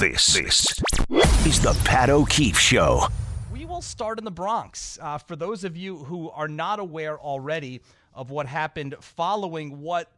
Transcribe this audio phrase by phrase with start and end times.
[0.00, 3.02] This, this is the Pat O'Keefe Show.
[3.52, 4.98] We will start in the Bronx.
[5.02, 7.82] Uh, for those of you who are not aware already
[8.14, 10.10] of what happened following what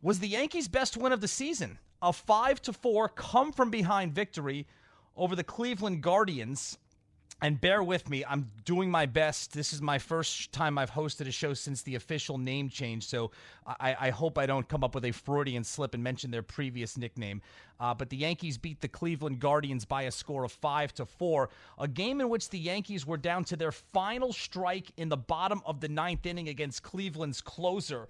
[0.00, 4.14] was the Yankees' best win of the season, a five to four come from behind
[4.14, 4.66] victory
[5.14, 6.78] over the Cleveland Guardians
[7.40, 9.52] and bear with me, I'm doing my best.
[9.52, 13.30] This is my first time I've hosted a show since the official name change, so
[13.64, 16.96] I, I hope I don't come up with a Freudian slip and mention their previous
[16.96, 17.40] nickname.
[17.78, 21.50] Uh, but the Yankees beat the Cleveland Guardians by a score of five to four,
[21.78, 25.62] a game in which the Yankees were down to their final strike in the bottom
[25.64, 28.08] of the ninth inning against Cleveland's closer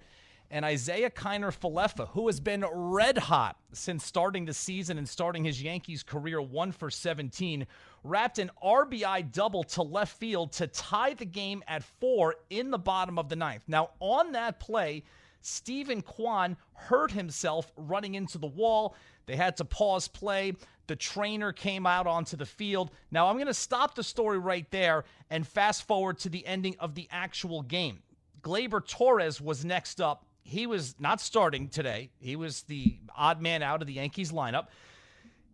[0.51, 5.43] and Isiah Kiner Falefa, who has been red hot since starting the season and starting
[5.43, 7.67] his Yankees career one for 17,
[8.03, 12.79] wrapped an RBI double to left field to tie the game at four in the
[12.79, 13.63] bottom of the ninth.
[13.67, 15.03] Now, on that play,
[15.41, 18.95] Steven Kwan hurt himself running into the wall.
[19.27, 20.53] They had to pause play.
[20.87, 22.89] The trainer came out onto the field.
[23.11, 26.75] Now, I'm going to stop the story right there and fast forward to the ending
[26.79, 28.01] of the actual game.
[28.41, 32.09] Gleyber Torres was next up he was not starting today.
[32.19, 34.67] He was the odd man out of the Yankees lineup.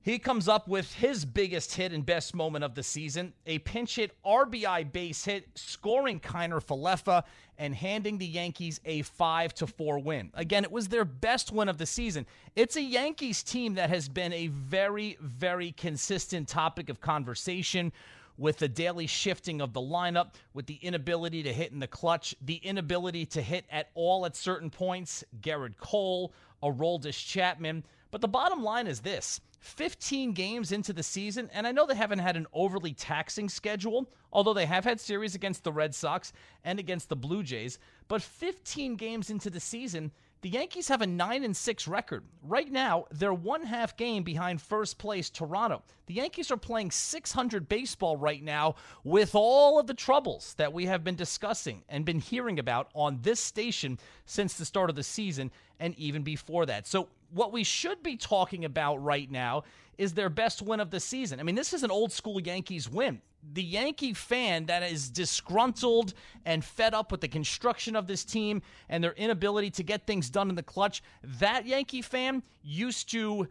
[0.06, 3.96] He comes up with his biggest hit and best moment of the season a pinch
[3.96, 7.24] hit RBI base hit, scoring Kiner Falefa
[7.58, 10.30] and handing the Yankees a 5 to 4 win.
[10.36, 12.28] Again, it was their best win of the season.
[12.56, 17.92] It's a Yankees team that has been a very, very consistent topic of conversation
[18.38, 22.36] with the daily shifting of the lineup, with the inability to hit in the clutch,
[22.42, 25.24] the inability to hit at all at certain points.
[25.42, 27.84] Gerrit Cole, Aroldis Chapman.
[28.12, 31.96] But the bottom line is this 15 games into the season, and I know they
[31.96, 36.32] haven't had an overly taxing schedule, although they have had series against the Red Sox
[36.64, 37.80] and against the Blue Jays.
[38.08, 42.24] But 15 games into the season, the Yankees have a 9 and 6 record.
[42.44, 45.82] Right now, they're one half game behind first place Toronto.
[46.06, 50.86] The Yankees are playing 600 baseball right now with all of the troubles that we
[50.86, 55.04] have been discussing and been hearing about on this station since the start of the
[55.04, 56.86] season and even before that.
[56.86, 59.64] So, what we should be talking about right now
[59.98, 61.40] is their best win of the season.
[61.40, 63.22] I mean, this is an old school Yankees win
[63.54, 66.14] the Yankee fan that is disgruntled
[66.46, 70.30] and fed up with the construction of this team and their inability to get things
[70.30, 73.48] done in the clutch, that Yankee fan used to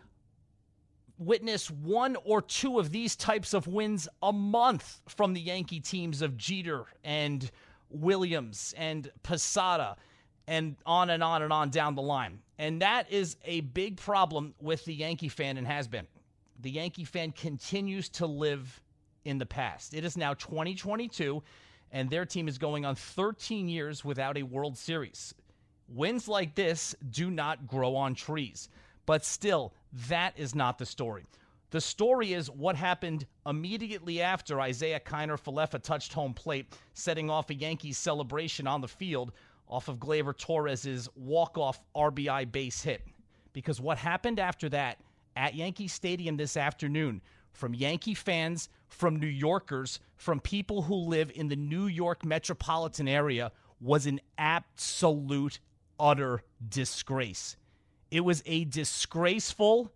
[1.19, 6.23] witness one or two of these types of wins a month from the Yankee teams
[6.23, 7.51] of Jeter and
[7.89, 9.97] Williams and Posada
[10.49, 12.41] and on and on and on down the line.
[12.59, 16.07] And that is a big problem with the Yankee fan and has been.
[16.61, 18.81] The Yankee fan continues to live
[19.25, 19.95] in the past.
[19.95, 21.43] It is now 2022,
[21.91, 25.35] and their team is going on 13 years without a World Series.
[25.89, 28.69] Wins like this do not grow on trees,
[29.05, 29.75] but still,
[30.09, 31.25] that is not the story.
[31.71, 37.51] The story is what happened immediately after Isiah Kiner Falefa touched home plate, setting off
[37.51, 39.33] a Yankees celebration on the field
[39.69, 43.03] off of Gleyber Torres's walk-off RBI base hit.
[43.53, 44.99] Because what happened after that
[45.37, 51.31] at Yankee Stadium this afternoon from Yankee fans, from New Yorkers, from people who live
[51.35, 55.61] in the New York metropolitan area was an absolute,
[55.99, 57.57] utter disgrace.
[58.11, 59.93] It was a disgraceful,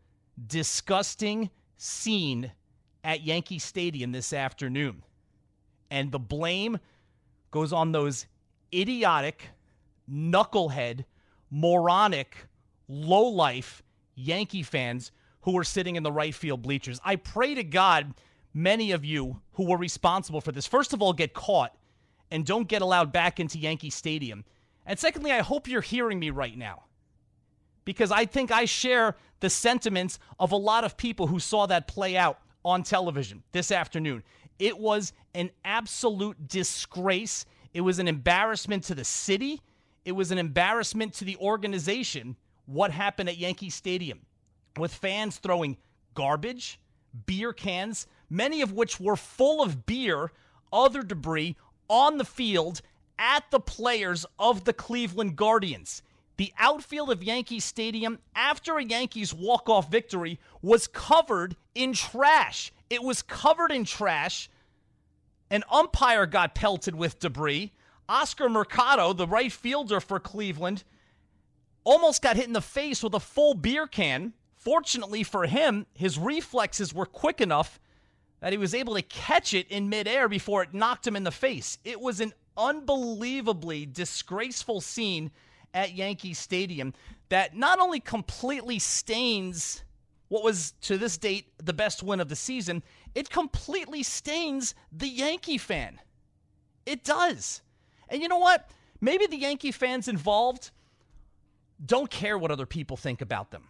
[0.47, 2.53] disgusting scene
[3.05, 5.03] at Yankee Stadium this afternoon.
[5.91, 6.79] And the blame
[7.51, 8.27] goes on those
[8.73, 9.49] idiotic,
[10.11, 11.05] knucklehead,
[11.51, 12.37] moronic,
[12.89, 13.83] low-life
[14.15, 17.01] Yankee fans who were sitting in the right field bleachers.
[17.05, 18.15] I pray to God
[18.53, 21.75] many of you who were responsible for this, first of all, get caught
[22.31, 24.45] and don't get allowed back into Yankee Stadium.
[24.85, 26.85] And secondly, I hope you're hearing me right now
[27.85, 31.87] because I think I share the sentiments of a lot of people who saw that
[31.89, 34.23] play out on television this afternoon.
[34.59, 37.47] It was an absolute disgrace.
[37.73, 39.63] It was an embarrassment to the city.
[40.09, 44.21] It was an embarrassment to the organization what happened at Yankee Stadium
[44.79, 45.77] with fans throwing
[46.15, 46.81] garbage,
[47.27, 50.33] beer cans, many of which were full of beer,
[50.73, 51.57] other debris
[51.91, 52.81] on the field
[53.19, 56.03] at the players of the Cleveland Guardians.
[56.39, 62.73] The outfield of Yankee Stadium after a Yankees walk-off victory was covered in trash.
[62.89, 64.49] It was covered in trash.
[65.51, 67.73] An umpire got pelted with debris.
[68.09, 70.85] Oscar Mercado, the right fielder for Cleveland,
[71.85, 74.33] almost got hit in the face with a full beer can.
[74.57, 77.79] Fortunately for him, his reflexes were quick enough
[78.41, 81.31] that he was able to catch it in midair before it knocked him in the
[81.31, 81.79] face.
[81.85, 85.31] It was an unbelievably disgraceful scene
[85.75, 86.95] at Yankee Stadium
[87.29, 89.83] that not only completely stains
[90.29, 92.83] what was to this date the best win of the season,
[93.15, 95.99] it completely stains the Yankee fan.
[96.85, 97.63] It does.
[98.09, 98.71] And you know what?
[99.01, 100.71] Maybe the Yankee fans involved
[101.85, 103.69] don't care what other people think about them.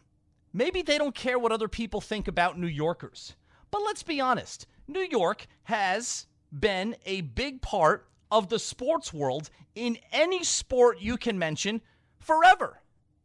[0.53, 3.37] Maybe they don't care what other people think about New Yorkers.
[3.71, 6.27] But let's be honest New York has
[6.59, 11.83] been a big part of the sports world in any sport you can mention
[12.19, 12.81] forever.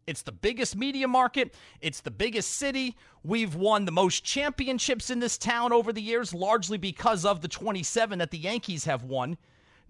[0.05, 1.53] It's the biggest media market.
[1.79, 2.97] It's the biggest city.
[3.23, 7.47] We've won the most championships in this town over the years, largely because of the
[7.47, 9.37] 27 that the Yankees have won.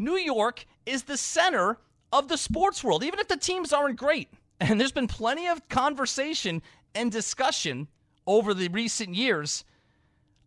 [0.04, 1.78] New York is the center
[2.12, 4.30] of the sports world, even if the teams aren't great.
[4.60, 6.62] And there's been plenty of conversation
[6.96, 7.90] and discussion
[8.26, 9.66] over the recent years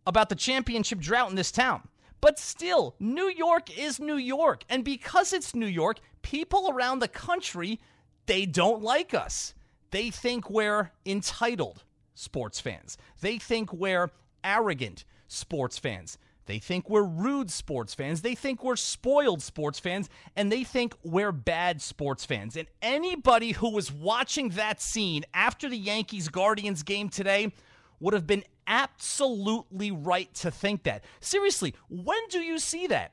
[0.07, 1.83] about the championship drought in this town.
[2.23, 4.65] But still, New York is New York.
[4.71, 7.79] And because it's New York, people around the country,
[8.25, 9.53] they don't like us.
[9.91, 11.83] They think we're entitled
[12.15, 12.97] sports fans.
[13.21, 14.13] They think we're
[14.43, 16.17] arrogant sports fans.
[16.47, 18.23] They think we're rude sports fans.
[18.23, 20.09] They think we're spoiled sports fans.
[20.37, 22.57] And they think we're bad sports fans.
[22.57, 27.53] And anybody who was watching that scene after the Yankees Guardians game today
[27.99, 31.05] would have been absolutely right to think that.
[31.21, 33.13] Seriously, when do you see that?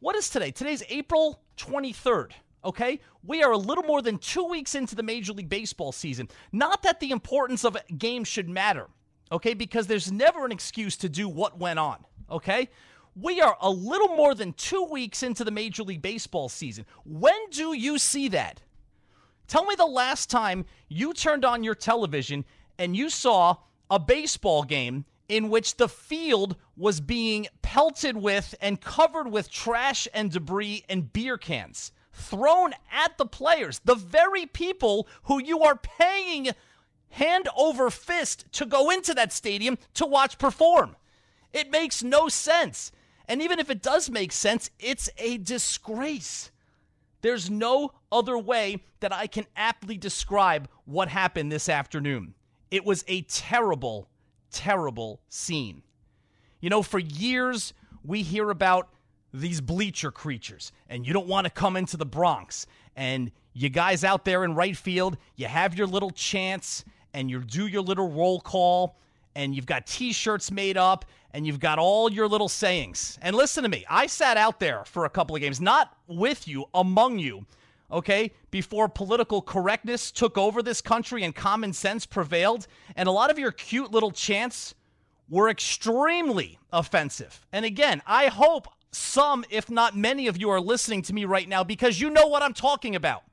[0.00, 0.50] What is today?
[0.50, 2.32] Today's April 23rd.
[2.64, 3.00] Okay?
[3.22, 6.28] We are a little more than two weeks into the Major League Baseball season.
[6.52, 8.86] Not that the importance of a game should matter,
[9.30, 9.54] okay?
[9.54, 12.68] Because there's never an excuse to do what went on okay?
[13.14, 16.84] We are a little more than two weeks into the Major League Baseball season.
[17.04, 18.60] When do you see that?
[19.46, 22.44] Tell me the last time you turned on your television
[22.78, 23.56] and you saw
[23.90, 30.06] a baseball game in which the field was being pelted with and covered with trash
[30.12, 35.76] and debris and beer cans thrown at the players, the very people who you are
[35.76, 36.50] paying
[37.10, 40.96] hand over fist to go into that stadium to watch perform.
[41.56, 42.92] It makes no sense.
[43.26, 46.50] And even if it does make sense, it's a disgrace.
[47.22, 52.34] There's no other way that I can aptly describe what happened this afternoon.
[52.70, 54.10] It was a terrible,
[54.50, 55.82] terrible scene.
[56.60, 57.72] You know, for years,
[58.04, 58.90] we hear about
[59.32, 62.66] these bleacher creatures, and you don't want to come into the Bronx.
[62.96, 67.40] And you guys out there in right field, you have your little chance, and you
[67.40, 68.98] do your little roll call,
[69.34, 71.04] and you've got t shirts made up,
[71.36, 73.18] and you've got all your little sayings.
[73.20, 76.48] And listen to me, I sat out there for a couple of games, not with
[76.48, 77.44] you, among you,
[77.92, 82.66] okay, before political correctness took over this country and common sense prevailed.
[82.96, 84.74] And a lot of your cute little chants
[85.28, 87.44] were extremely offensive.
[87.52, 91.46] And again, I hope some, if not many of you, are listening to me right
[91.46, 93.24] now because you know what I'm talking about.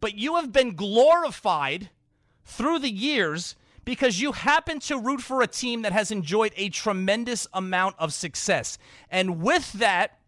[0.00, 1.90] But you have been glorified
[2.44, 3.54] through the years
[3.88, 8.12] because you happen to root for a team that has enjoyed a tremendous amount of
[8.12, 8.76] success.
[9.10, 10.18] And with that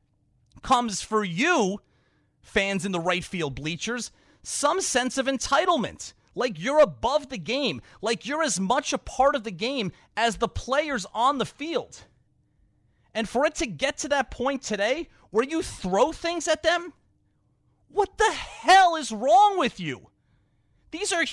[0.63, 1.83] comes for you,
[2.41, 4.13] fans in the right field bleachers,
[4.43, 6.15] some sense of entitlement.
[6.35, 10.37] Like you're above the game, like you're as much a part of the game as
[10.37, 12.05] the players on the field.
[13.13, 16.95] And for it to get to that point today where you throw things at them,
[17.89, 20.07] what the hell is wrong with you?
[20.93, 21.25] These are,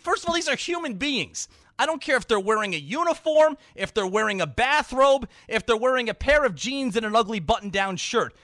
[0.00, 1.48] first of all, these are human beings.
[1.78, 5.76] I don't care if they're wearing a uniform, if they're wearing a bathrobe, if they're
[5.76, 8.34] wearing a pair of jeans and an ugly button down shirt.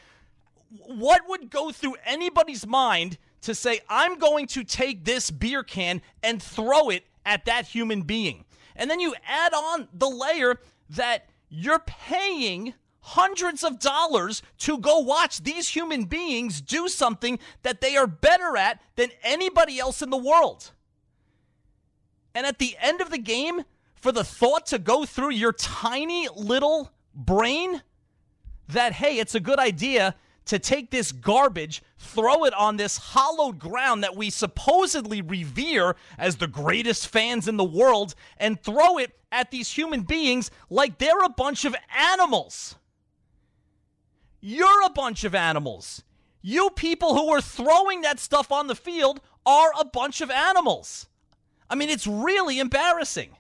[0.87, 6.03] What would go through anybody's mind to say, I'm going to take this beer can
[6.23, 8.45] and throw it at that human being?
[8.77, 10.59] And then you add on the layer
[10.91, 17.81] that you're paying hundreds of dollars to go watch these human beings do something that
[17.81, 20.71] they are better at than anybody else in the world.
[22.35, 23.62] And at the end of the game,
[23.95, 27.83] for the thought to go through your tiny little brain
[28.69, 30.15] that, hey, it's a good idea
[30.47, 36.37] to take this garbage, throw it on this hollowed ground that we supposedly revere as
[36.37, 41.23] the greatest fans in the world, and throw it at these human beings like they're
[41.23, 42.75] a bunch of animals.
[44.41, 46.03] You're a bunch of animals.
[46.43, 51.07] You people who are throwing that stuff on the field are a bunch of animals.
[51.73, 53.31] I mean, it's really embarrassing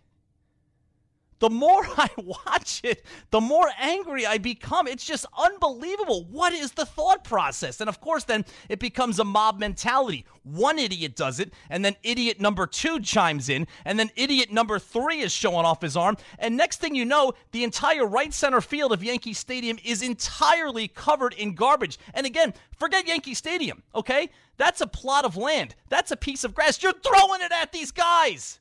[1.42, 4.86] the more I watch it, the more angry I become.
[4.86, 6.24] It's just unbelievable.
[6.30, 7.80] What is the thought process?
[7.80, 10.24] And of course, then it becomes a mob mentality.
[10.44, 14.78] One idiot does it, and then idiot number two chimes in, and then idiot number
[14.78, 16.16] three is showing off his arm.
[16.38, 20.86] And next thing you know, the entire right center field of Yankee Stadium is entirely
[20.86, 21.98] covered in garbage.
[22.14, 24.30] And again, forget Yankee Stadium, okay?
[24.56, 26.82] That's a plot of land, that's a piece of grass.
[26.82, 28.60] You're throwing it at these guys.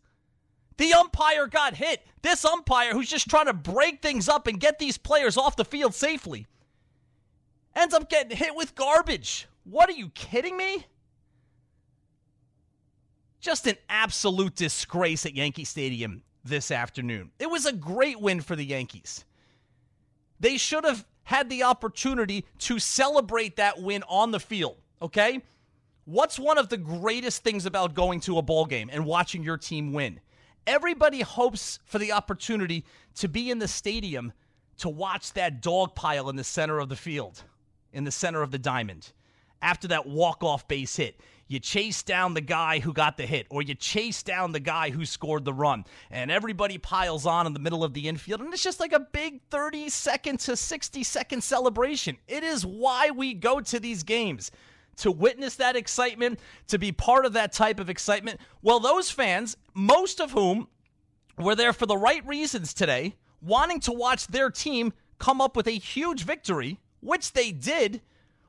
[0.77, 2.05] The umpire got hit.
[2.21, 5.65] This umpire, who's just trying to break things up and get these players off the
[5.65, 6.47] field safely,
[7.75, 9.47] ends up getting hit with garbage.
[9.63, 10.85] What are you kidding me?
[13.39, 17.31] Just an absolute disgrace at Yankee Stadium this afternoon.
[17.39, 19.25] It was a great win for the Yankees.
[20.39, 25.41] They should have had the opportunity to celebrate that win on the field, okay?
[26.11, 29.55] What's one of the greatest things about going to a ball game and watching your
[29.55, 30.19] team win?
[30.67, 32.83] Everybody hopes for the opportunity
[33.15, 34.33] to be in the stadium
[34.79, 37.45] to watch that dog pile in the center of the field,
[37.93, 39.13] in the center of the diamond,
[39.61, 41.17] after that walk-off base hit
[41.51, 44.89] you chase down the guy who got the hit, or you chase down the guy
[44.89, 48.53] who scored the run, and everybody piles on in the middle of the infield, and
[48.53, 52.17] it's just like a big 30 second to 60 second celebration.
[52.25, 54.49] It is why we go to these games.
[55.01, 58.39] To witness that excitement, to be part of that type of excitement.
[58.61, 60.67] Well, those fans, most of whom
[61.37, 65.67] were there for the right reasons today, wanting to watch their team come up with
[65.67, 68.01] a huge victory, which they did,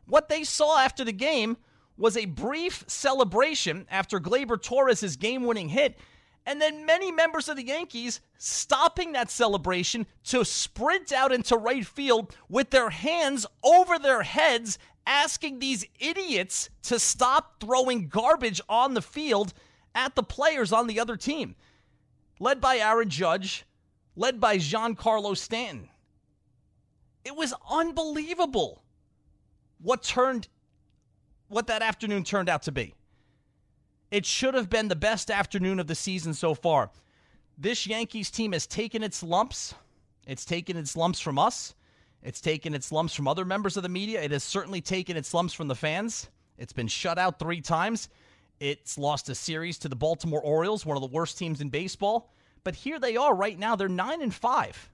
[0.07, 1.57] what they saw after the game
[1.97, 5.99] was a brief celebration after Gleyber Torres' game winning hit,
[6.45, 11.87] and then many members of the Yankees stopping that celebration to sprint out into right
[11.87, 18.95] field with their hands over their heads, asking these idiots to stop throwing garbage on
[18.95, 19.53] the field
[19.95, 21.55] at the players on the other team.
[22.41, 23.65] Led by Aaron Judge,
[24.17, 25.89] led by Giancarlo Stanton.
[27.25, 28.83] It was unbelievable
[29.81, 30.49] what turned
[31.49, 32.95] what that afternoon turned out to be.
[34.11, 36.91] It should have been the best afternoon of the season so far.
[37.59, 39.75] This Yankees team has taken its lumps.
[40.27, 41.75] It's taken its lumps from us.
[42.23, 44.23] It's taken its lumps from other members of the media.
[44.23, 46.31] It has certainly taken its lumps from the fans.
[46.57, 48.09] It's been shut out three times.
[48.61, 52.33] It's lost a series to the Baltimore Orioles, one of the worst teams in baseball.
[52.63, 53.75] But here they are right now.
[53.75, 54.91] They're 9 and 5.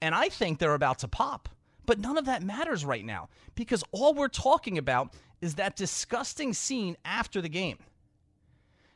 [0.00, 1.48] And I think they're about to pop.
[1.86, 6.52] But none of that matters right now because all we're talking about is that disgusting
[6.52, 7.78] scene after the game.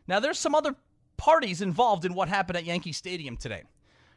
[0.06, 0.76] Now, there's some other
[1.16, 3.62] parties involved in what happened at Yankee Stadium today.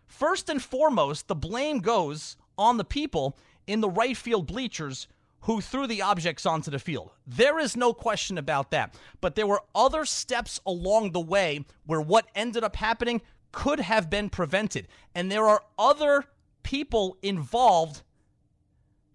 [0.07, 5.07] First and foremost, the blame goes on the people in the right field bleachers
[5.41, 7.11] who threw the objects onto the field.
[7.27, 8.95] There is no question about that.
[9.21, 13.21] But there were other steps along the way where what ended up happening
[13.51, 14.87] could have been prevented.
[15.13, 16.25] And there are other
[16.63, 18.01] people involved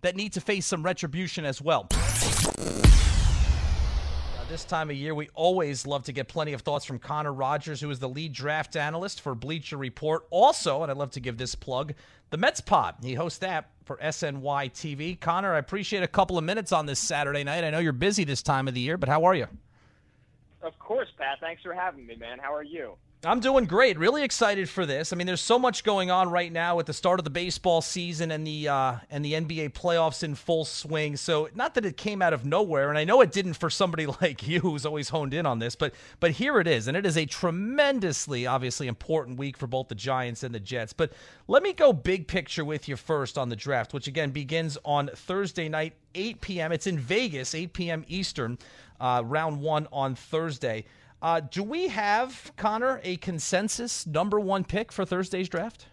[0.03, 1.89] that need to face some retribution as well.
[4.51, 7.81] This time of year, we always love to get plenty of thoughts from Connor Rogers,
[7.81, 10.27] who is the lead draft analyst for Bleacher Report.
[10.31, 11.95] Also, and I'd love to give this plug,
[12.31, 12.97] the Mets Pod.
[13.01, 15.19] He hosts that for SNY TV.
[15.19, 17.63] Connor, I appreciate a couple of minutes on this Saturday night.
[17.63, 19.47] I know you're busy this time of the year, but how are you?
[20.63, 21.39] Of course, Pat.
[21.41, 22.39] Thanks for having me, man.
[22.41, 22.97] How are you?
[23.23, 23.99] I'm doing great.
[23.99, 25.13] Really excited for this.
[25.13, 27.83] I mean, there's so much going on right now with the start of the baseball
[27.83, 31.19] season and the uh, and the NBA playoffs in full swing.
[31.19, 34.07] So, not that it came out of nowhere, and I know it didn't for somebody
[34.23, 37.05] like you who's always honed in on this, but but here it is, and it
[37.05, 40.95] is a tremendously, obviously important week for both the Giants and the Jets.
[40.95, 41.13] But
[41.47, 45.11] let me go big picture with you first on the draft, which again begins on
[45.15, 46.73] Thursday night, 8 p.m.
[46.73, 48.03] It's in Vegas, 8 p.m.
[48.09, 48.57] Eastern,
[48.99, 50.87] uh, round one on Thursday.
[51.23, 55.87] Uh, do we have, Connor, a consensus number one pick for Thursday's draft?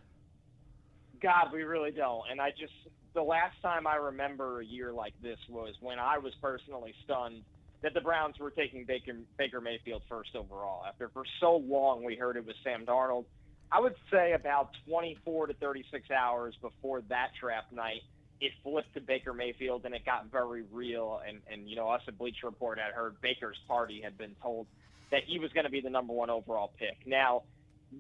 [1.22, 2.24] God, we really don't.
[2.32, 2.74] And I just,
[3.14, 7.44] the last time I remember a year like this was when I was personally stunned
[7.82, 10.84] that the Browns were taking Baker, Baker Mayfield first overall.
[10.88, 13.26] After for so long we heard it was Sam Darnold.
[13.70, 18.02] I would say about 24 to 36 hours before that draft night,
[18.40, 21.20] it flipped to Baker Mayfield and it got very real.
[21.28, 24.68] And, and you know, us at Bleacher Report had heard Baker's party had been told
[25.12, 27.06] that he was going to be the number one overall pick.
[27.06, 27.44] Now,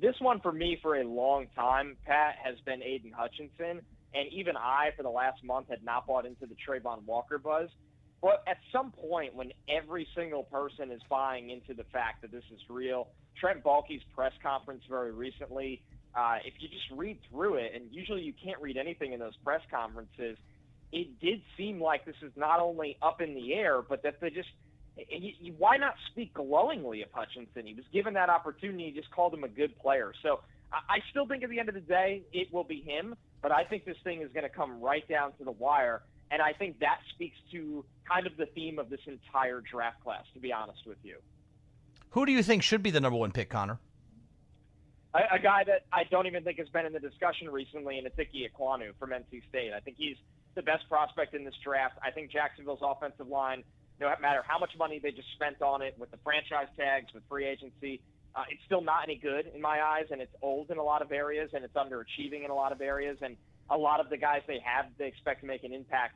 [0.01, 3.81] this one for me for a long time, Pat, has been Aidan Hutchinson.
[4.13, 7.69] And even I, for the last month, had not bought into the Travon Walker buzz.
[8.21, 12.43] But at some point, when every single person is buying into the fact that this
[12.53, 13.09] is real,
[13.39, 15.83] Trent Baalke's press conference very recently,
[16.15, 19.35] uh, if you just read through it, and usually you can't read anything in those
[19.43, 20.37] press conferences,
[20.91, 24.29] it did seem like this is not only up in the air, but that they
[24.29, 24.49] just–
[24.97, 27.65] he, he, why not speak glowingly of Hutchinson?
[27.65, 28.85] He was given that opportunity.
[28.85, 30.13] He just called him a good player.
[30.23, 33.15] So I, I still think at the end of the day, it will be him.
[33.41, 36.01] But I think this thing is going to come right down to the wire.
[36.31, 40.23] And I think that speaks to kind of the theme of this entire draft class,
[40.33, 41.17] to be honest with you.
[42.11, 43.79] Who do you think should be the number one pick, Connor?
[45.13, 48.07] A, a guy that I don't even think has been in the discussion recently, and
[48.07, 49.71] it's Ike Ekwonu from NC State.
[49.73, 50.17] I think he's
[50.55, 51.97] the best prospect in this draft.
[52.03, 53.63] I think Jacksonville's offensive line–
[53.99, 57.23] no matter how much money they just spent on it with the franchise tags, with
[57.29, 58.01] free agency.
[58.35, 61.01] Uh, it's still not any good in my eyes, and it's old in a lot
[61.01, 63.17] of areas, and it's underachieving in a lot of areas.
[63.21, 63.35] And
[63.69, 66.15] a lot of the guys they have, they expect to make an impact,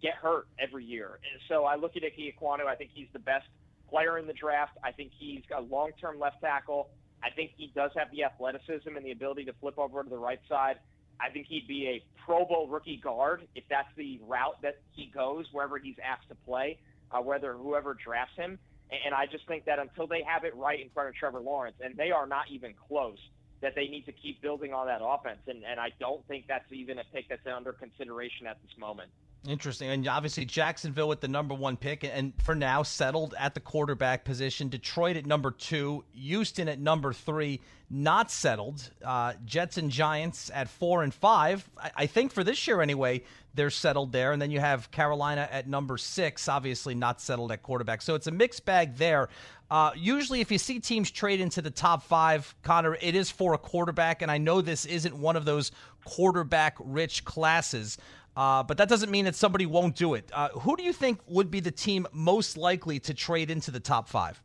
[0.00, 1.18] get hurt every year.
[1.32, 2.66] And so I look at Ike Ekwonu.
[2.66, 3.46] I think he's the best
[3.88, 4.76] player in the draft.
[4.84, 6.90] I think he's a long-term left tackle.
[7.22, 10.18] I think he does have the athleticism and the ability to flip over to the
[10.18, 10.76] right side.
[11.20, 15.10] I think he'd be a Pro Bowl rookie guard if that's the route that he
[15.14, 16.78] goes wherever he's asked to play,
[17.12, 18.58] uh, whether whoever drafts him.
[18.90, 21.76] And I just think that until they have it right in front of Trevor Lawrence,
[21.82, 23.18] and they are not even close,
[23.62, 25.40] that they need to keep building on that offense.
[25.46, 29.10] And, and I don't think that's even a pick that's under consideration at this moment.
[29.46, 29.90] Interesting.
[29.90, 34.24] And obviously, Jacksonville with the number one pick, and for now, settled at the quarterback
[34.24, 34.68] position.
[34.68, 36.04] Detroit at number two.
[36.12, 38.88] Houston at number three, not settled.
[39.04, 41.68] Uh, Jets and Giants at four and five.
[41.76, 44.30] I, I, think for this year, anyway, they're settled there.
[44.30, 48.00] And then you have Carolina at number six, obviously not settled at quarterback.
[48.00, 49.28] So it's a mixed bag there.
[49.72, 53.54] Uh, usually, if you see teams trade into the top five, Connor, it is for
[53.54, 54.22] a quarterback.
[54.22, 55.72] And I know this isn't one of those
[56.04, 57.98] quarterback rich classes.
[58.36, 60.30] Uh, but that doesn't mean that somebody won't do it.
[60.32, 63.80] Uh, who do you think would be the team most likely to trade into the
[63.80, 64.42] top five?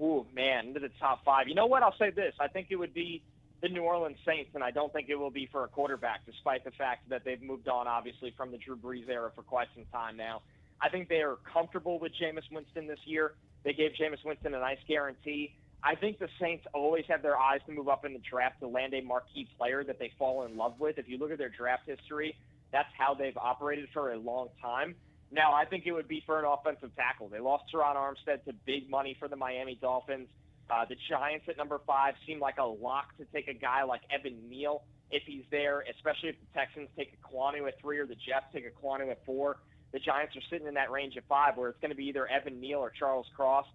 [0.00, 1.48] Oh man, into the top five.
[1.48, 1.82] You know what?
[1.82, 2.34] I'll say this.
[2.40, 3.22] I think it would be
[3.62, 6.64] the New Orleans Saints, and I don't think it will be for a quarterback, despite
[6.64, 9.84] the fact that they've moved on, obviously, from the Drew Brees era for quite some
[9.92, 10.42] time now.
[10.80, 13.32] I think they are comfortable with Jameis Winston this year.
[13.64, 15.54] They gave Jameis Winston a nice guarantee.
[15.86, 18.66] I think the Saints always have their eyes to move up in the draft to
[18.66, 20.98] land a marquee player that they fall in love with.
[20.98, 22.34] If you look at their draft history,
[22.72, 24.96] that's how they've operated for a long time.
[25.30, 27.28] Now, I think it would be for an offensive tackle.
[27.28, 30.26] They lost Terron Armstead to big money for the Miami Dolphins.
[30.68, 34.00] Uh, the Giants at number five seem like a lock to take a guy like
[34.10, 38.06] Evan Neal if he's there, especially if the Texans take a Ekwonu at three or
[38.06, 39.58] the Jets take a Ekwonu at four.
[39.92, 42.26] The Giants are sitting in that range at five where it's going to be either
[42.26, 43.66] Evan Neal or Charles Cross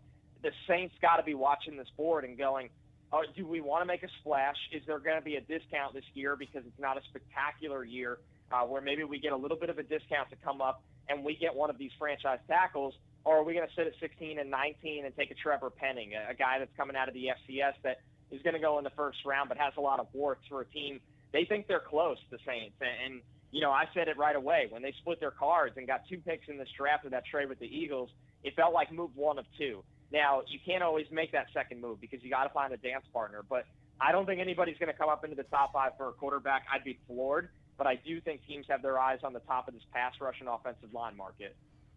[0.44, 2.70] the Saints got to be watching this board and going,
[3.14, 4.56] oh, do we want to make a splash?
[4.72, 8.20] Is there going to be a discount this year because it's not a spectacular year
[8.52, 11.24] uh, where maybe we get a little bit of a discount to come up and
[11.24, 12.94] we get one of these franchise tackles?
[13.24, 16.14] Or are we going to sit at 16 and 19 and take a Trevor Penning,
[16.14, 18.02] a, a guy that's coming out of the FCS that
[18.32, 20.62] is going to go in the first round but has a lot of warts for
[20.62, 21.00] a team?
[21.34, 22.76] They think they're close, the Saints.
[22.82, 24.68] And, and, you know, I said it right away.
[24.70, 27.48] When they split their cards and got two picks in this draft with that trade
[27.50, 28.10] with the Eagles,
[28.44, 29.84] it felt like move one of two.
[30.12, 33.06] Now, you can't always make that second move because you got to find a dance
[33.14, 33.44] partner.
[33.48, 33.66] But
[34.00, 36.66] I don't think anybody's going to come up into the top five for a quarterback.
[36.72, 37.50] I'd be floored.
[37.78, 40.40] But I do think teams have their eyes on the top of this pass rush
[40.40, 41.56] and offensive line market.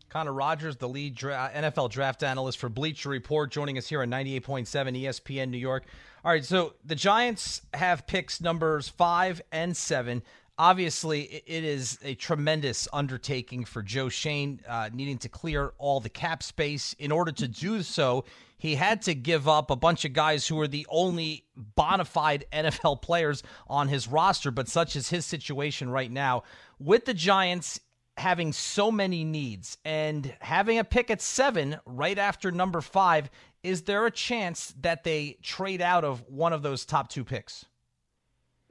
[0.09, 4.01] Connor Rogers, the lead dra- uh, NFL draft analyst for Bleacher Report, joining us here
[4.03, 4.67] on 98.7
[5.03, 5.85] ESPN New York.
[6.25, 10.23] All right, so the Giants have picks numbers five and seven
[10.59, 16.09] obviously it is a tremendous undertaking for Joe Schoen, uh, needing to clear all the
[16.09, 16.95] cap space.
[16.99, 18.25] In order to do so,
[18.57, 22.47] he had to give up a bunch of guys who were the only bona fide
[22.53, 24.51] NFL players on his roster.
[24.51, 26.45] But such is his situation right now
[26.79, 27.81] with the Giants
[28.17, 33.29] having so many needs and having a pick at seven right after number five.
[33.65, 37.65] Is there a chance that they trade out of one of those top two picks?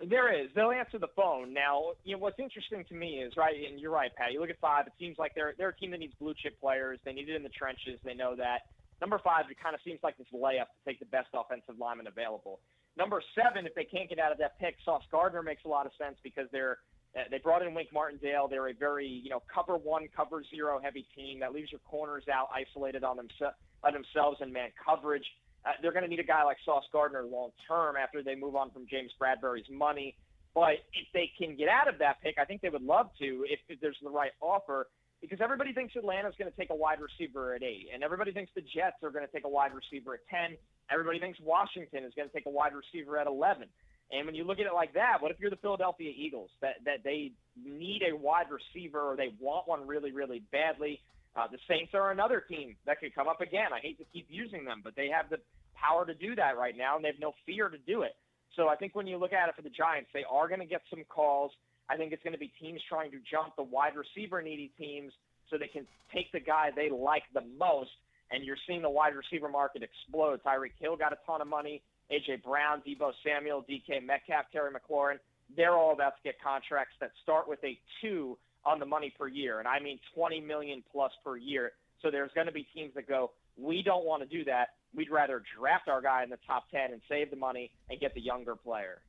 [0.10, 0.50] There is.
[0.56, 1.54] They'll answer the phone.
[1.54, 4.34] Now, you know what's interesting to me is right, and you're right, Pat.
[4.34, 4.88] You look at five.
[4.88, 7.00] It seems like they're they're a team that needs blue chip players.
[7.06, 8.00] They need it in the trenches.
[8.04, 8.68] They know that.
[9.02, 12.08] Number five, it kind of seems like this layup to take the best offensive lineman
[12.08, 12.60] available.
[12.98, 15.86] Number seven, if they can't get out of that pick, Sauce Gardner makes a lot
[15.86, 16.78] of sense because they're
[17.16, 18.48] uh, they brought in Wink Martindale.
[18.48, 22.26] They're a very you know cover one, cover zero heavy team that leaves your corners
[22.32, 25.26] out isolated on, themse- on themselves and man coverage.
[25.66, 28.56] Uh, they're going to need a guy like Sauce Gardner long term after they move
[28.56, 30.16] on from James Bradberry's money.
[30.54, 33.46] But if they can get out of that pick, I think they would love to
[33.50, 34.88] if, if there's the right offer
[35.24, 38.52] because everybody thinks Atlanta's going to take a wide receiver at eight, and everybody thinks
[38.56, 40.58] the Jets are going to take a wide receiver at 10.
[40.92, 43.70] Everybody thinks Washington is going to take a wide receiver at 11.
[44.12, 46.76] And when you look at it like that, what if you're the Philadelphia Eagles that,
[46.84, 51.00] that they need a wide receiver or they want one really, really badly?
[51.36, 53.74] Uh, the Saints are another team that could come up again.
[53.74, 55.38] I hate to keep using them, but they have the
[55.74, 58.16] power to do that right now, and they have no fear to do it.
[58.56, 60.66] So I think when you look at it for the Giants, they are going to
[60.66, 61.52] get some calls.
[61.90, 65.12] I think it's going to be teams trying to jump the wide receiver needy teams
[65.50, 67.92] so they can take the guy they like the most.
[68.32, 70.42] And you're seeing the wide receiver market explode.
[70.46, 71.82] Tyreek Hill got a ton of money.
[72.12, 75.18] AJ Brown, Deebo Samuel, DK Metcalf, Terry McLaurin.
[75.56, 79.28] They're all about to get contracts that start with a two on the money per
[79.28, 81.72] year, and I mean 20 million plus per year.
[82.02, 84.70] So there's going to be teams that go, we don't want to do that.
[84.96, 88.14] We'd rather draft our guy in the top 10 and save the money and get
[88.14, 89.02] the younger player.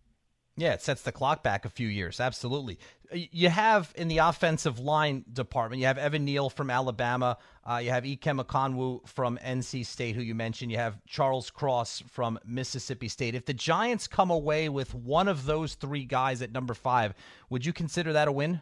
[0.57, 2.21] Yeah, it sets the clock back a few years.
[2.21, 2.79] Absolutely.
[3.13, 7.39] You have in the offensive line department, you have Evan Neal from Alabama.
[7.69, 10.71] Uh, you have Ikem Ekwonu from NC State, who you mentioned.
[10.71, 13.35] You have Charles Cross from Mississippi State.
[13.35, 17.15] If the Giants come away with one of those three guys at number five,
[17.51, 18.61] would you consider that a win?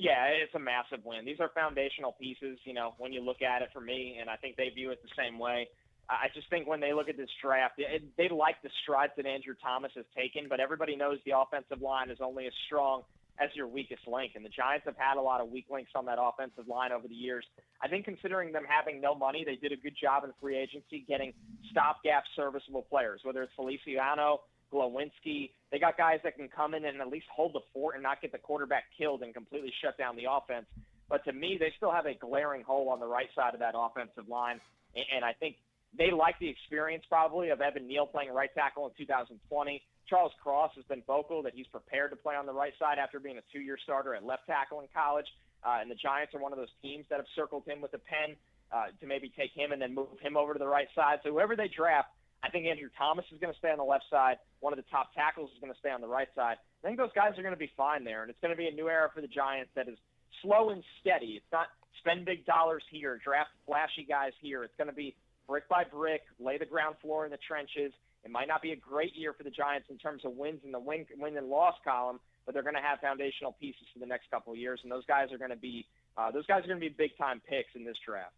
[0.00, 1.26] Yeah, it's a massive win.
[1.26, 4.36] These are foundational pieces, you know, when you look at it for me, and I
[4.36, 5.68] think they view it the same way.
[6.08, 9.26] I just think when they look at this draft, it, they like the strides that
[9.26, 13.02] Andrew Thomas has taken, but everybody knows the offensive line is only as strong
[13.38, 14.32] as your weakest link.
[14.34, 17.06] And the Giants have had a lot of weak links on that offensive line over
[17.06, 17.44] the years.
[17.82, 21.04] I think considering them having no money, they did a good job in free agency
[21.06, 21.34] getting
[21.70, 24.40] stopgap serviceable players, whether it's Feliciano,
[24.72, 25.50] Glowinski.
[25.70, 28.20] They got guys that can come in and at least hold the fort and not
[28.20, 30.66] get the quarterback killed and completely shut down the offense.
[31.08, 33.74] But to me, they still have a glaring hole on the right side of that
[33.76, 34.60] offensive line.
[34.94, 35.56] And I think
[35.96, 39.82] they like the experience probably of Evan Neal playing right tackle in 2020.
[40.08, 43.20] Charles Cross has been vocal that he's prepared to play on the right side after
[43.20, 45.26] being a two-year starter at left tackle in college.
[45.62, 47.98] Uh, and the Giants are one of those teams that have circled him with a
[47.98, 48.36] pen
[48.72, 51.18] uh, to maybe take him and then move him over to the right side.
[51.22, 52.08] So whoever they draft,
[52.42, 54.36] I think Andrew Thomas is going to stay on the left side.
[54.60, 56.56] One of the top tackles is going to stay on the right side.
[56.82, 58.68] I think those guys are going to be fine there, and it's going to be
[58.68, 59.98] a new era for the Giants that is
[60.42, 61.36] slow and steady.
[61.36, 64.64] It's not spend big dollars here, draft flashy guys here.
[64.64, 65.14] It's going to be
[65.46, 67.92] brick by brick, lay the ground floor in the trenches.
[68.24, 70.72] It might not be a great year for the Giants in terms of wins in
[70.72, 74.06] the win, win and loss column, but they're going to have foundational pieces for the
[74.06, 76.68] next couple of years, and those guys are going to be uh, those guys are
[76.68, 78.32] going to be big time picks in this draft.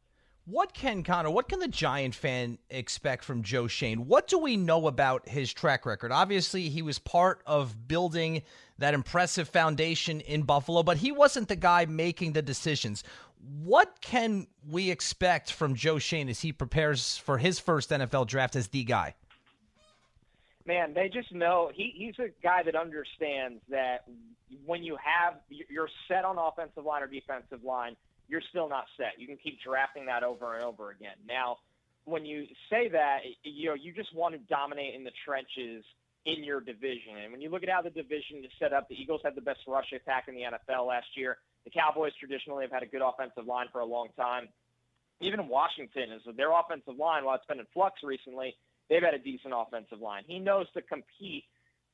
[0.44, 1.30] What can Connor?
[1.30, 4.08] What can the Giant fan expect from Joe Schoen?
[4.08, 6.10] What do we know about his track record?
[6.10, 8.42] Obviously, he was part of building
[8.78, 13.04] that impressive foundation in Buffalo, but he wasn't the guy making the decisions.
[13.62, 18.56] What can we expect from Joe Schoen as he prepares for his first NFL draft
[18.56, 19.14] as the guy?
[20.66, 24.04] Man, they just know he, he's a guy that understands that
[24.66, 27.96] when you have you're set on offensive line or defensive line,
[28.28, 29.18] you're still not set.
[29.18, 31.16] You can keep drafting that over and over again.
[31.26, 31.58] Now,
[32.04, 35.84] when you say that, you know, you just want to dominate in the trenches
[36.24, 37.18] in your division.
[37.22, 39.40] And when you look at how the division is set up, the Eagles had the
[39.40, 41.38] best rush attack in the NFL last year.
[41.64, 44.48] The Cowboys traditionally have had a good offensive line for a long time.
[45.20, 48.56] Even Washington is their offensive line, while it's been in flux recently,
[48.88, 50.24] they've had a decent offensive line.
[50.26, 51.44] He knows to compete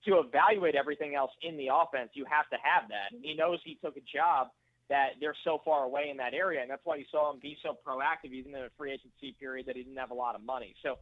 [0.05, 3.11] to evaluate everything else in the offense, you have to have that.
[3.21, 4.49] He knows he took a job
[4.89, 7.57] that they're so far away in that area, and that's why you saw him be
[7.63, 10.43] so proactive, even in a free agency period that he didn't have a lot of
[10.43, 10.75] money.
[10.83, 10.97] So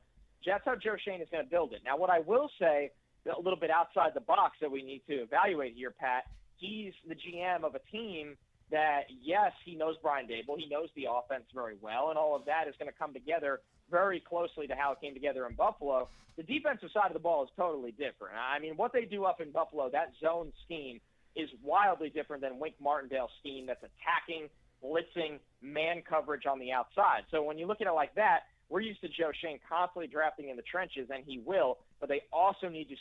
[0.45, 1.83] that's how Joe Schoen is going to build it.
[1.85, 2.91] Now, what I will say,
[3.27, 6.25] a little bit outside the box that we need to evaluate here, Pat,
[6.57, 8.37] he's the GM of a team
[8.71, 12.45] that, yes, he knows Brian Daboll, he knows the offense very well, and all of
[12.47, 16.09] that is going to come together very closely to how it came together in Buffalo.
[16.37, 18.35] The defensive side of the ball is totally different.
[18.37, 21.01] I mean, what they do up in Buffalo, that zone scheme–
[21.37, 24.49] is wildly different than Wink Martindale's scheme that's attacking,
[24.83, 27.23] blitzing, man coverage on the outside.
[27.31, 30.49] So when you look at it like that, we're used to Joe Schoen constantly drafting
[30.49, 32.97] in the trenches, and he will, but they also need to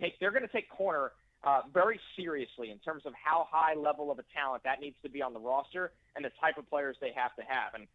[0.00, 1.12] take, they're going to take corner
[1.44, 5.10] uh, very seriously in terms of how high level of a talent that needs to
[5.10, 7.74] be on the roster and the type of players they have to have.
[7.74, 7.86] And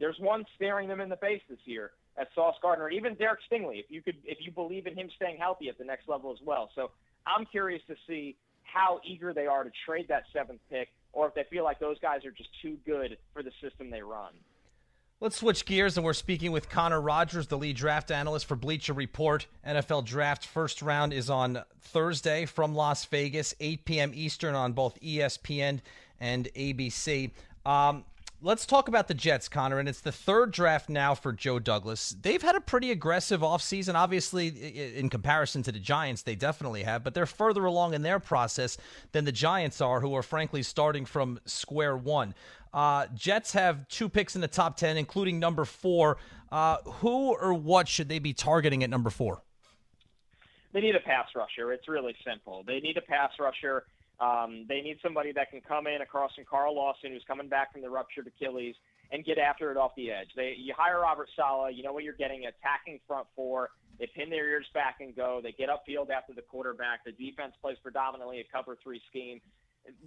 [0.00, 1.92] there's one staring them in the face this year.
[2.16, 3.78] That's Sauce Gardner, even Derek Stingley.
[3.78, 6.38] If you could, if you believe in him staying healthy at the next level as
[6.44, 6.70] well.
[6.74, 6.92] So
[7.26, 11.34] I'm curious to see how eager they are to trade that seventh pick or if
[11.34, 14.32] they feel like those guys are just too good for the system they run.
[15.20, 18.92] Let's switch gears, and we're speaking with Connor Rogers, the lead draft analyst for Bleacher
[18.92, 19.46] Report.
[19.66, 24.10] NFL Draft first round is on Thursday from Las Vegas, 8 p.m.
[24.12, 25.80] Eastern on both ESPN
[26.20, 27.30] and ABC.
[27.64, 28.04] Um,
[28.44, 29.78] let's talk about the Jets, Connor.
[29.78, 32.14] And it's the third draft now for Joe Douglas.
[32.20, 33.94] They've had a pretty aggressive offseason.
[33.94, 34.48] Obviously,
[34.96, 38.76] in comparison to the Giants, they definitely have, but they're further along in their process
[39.12, 42.34] than the Giants are, who are frankly starting from square one.
[42.72, 46.18] Uh, Jets have two picks in the top 10, including number four.
[46.52, 49.42] Uh, who or what should they be targeting at number four?
[50.72, 51.72] They need a pass rusher.
[51.72, 52.64] It's really simple.
[52.66, 53.84] They need a pass rusher
[54.20, 57.72] um, they need somebody that can come in across from Carl Lawson, who's coming back
[57.72, 58.74] from the ruptured Achilles,
[59.12, 60.28] and get after it off the edge.
[60.36, 63.70] They you hire Robert Saleh, you know what you're getting: attacking front four.
[63.98, 65.40] They pin their ears back and go.
[65.42, 67.04] They get upfield after the quarterback.
[67.04, 69.40] The defense plays predominantly a cover three scheme.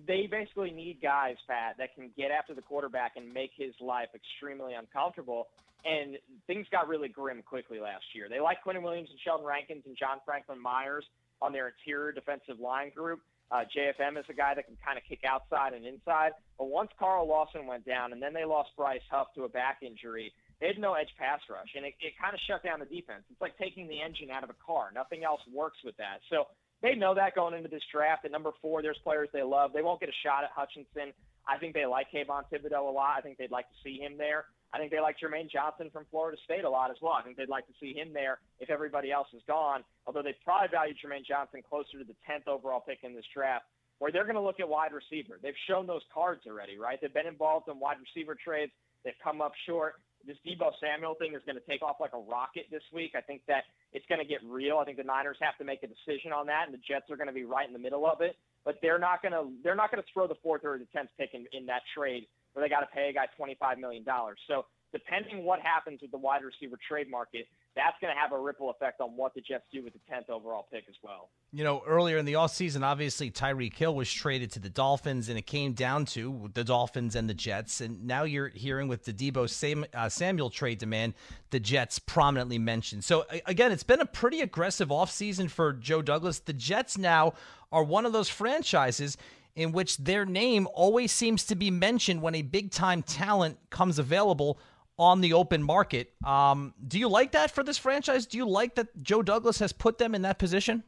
[0.07, 4.09] They basically need guys, Pat, that can get after the quarterback and make his life
[4.15, 5.47] extremely uncomfortable.
[5.85, 6.17] And
[6.47, 8.27] things got really grim quickly last year.
[8.27, 11.05] They like Quinnen Williams and Sheldon Rankins and John Franklin Myers
[11.41, 13.21] on their interior defensive line group.
[13.51, 16.31] Uh, JFM is a guy that can kind of kick outside and inside.
[16.57, 19.79] But once Carl Lawson went down and then they lost Bryce Huff to a back
[19.81, 22.89] injury, they had no edge pass rush, and it, it kind of shut down the
[22.89, 23.23] defense.
[23.29, 24.89] It's like taking the engine out of a car.
[24.93, 26.19] Nothing else works with that.
[26.29, 26.45] So
[26.81, 28.25] they know that going into this draft.
[28.25, 29.71] At number four, there's players they love.
[29.73, 31.13] They won't get a shot at Hutchinson.
[31.47, 33.15] I think they like Kayvon Thibodeaux a lot.
[33.17, 34.45] I think they'd like to see him there.
[34.77, 37.17] I think they like Jermaine Johnson from Florida State a lot as well.
[37.17, 39.81] I think they'd like to see him there if everybody else is gone.
[40.05, 43.65] Although they probably value Jermaine Johnson closer to the 10th overall pick in this draft,
[43.97, 45.41] where they're going to look at wide receiver.
[45.41, 47.01] They've shown those cards already, right?
[47.01, 48.71] They've been involved in wide receiver trades.
[49.03, 49.95] They've come up short.
[50.29, 53.17] This Deebo Samuel thing is going to take off like a rocket this week.
[53.17, 54.77] I think that it's going to get real.
[54.77, 57.17] I think the Niners have to make a decision on that, and the Jets are
[57.17, 58.37] going to be right in the middle of it.
[58.65, 61.09] But they're not going to they're not going to throw the fourth or the tenth
[61.17, 64.03] pick in, in that trade where they got to pay a guy twenty five million
[64.03, 64.39] dollars.
[64.47, 68.39] So depending what happens with the wide receiver trade market, that's going to have a
[68.39, 71.29] ripple effect on what the Jets do with the 10th overall pick as well.
[71.51, 75.37] You know, earlier in the offseason, obviously Tyreek Hill was traded to the Dolphins, and
[75.37, 77.81] it came down to the Dolphins and the Jets.
[77.81, 81.13] And now you're hearing with the Deebo Sam, uh, Samuel trade demand,
[81.49, 83.03] the Jets prominently mentioned.
[83.03, 86.39] So, again, it's been a pretty aggressive offseason for Joe Douglas.
[86.39, 87.33] The Jets now
[87.71, 89.17] are one of those franchises
[89.57, 93.97] in which their name always seems to be mentioned when a big time talent comes
[93.97, 94.59] available
[94.99, 96.13] on the open market.
[96.23, 98.27] Um, do you like that for this franchise?
[98.27, 100.83] Do you like that Joe Douglas has put them in that position?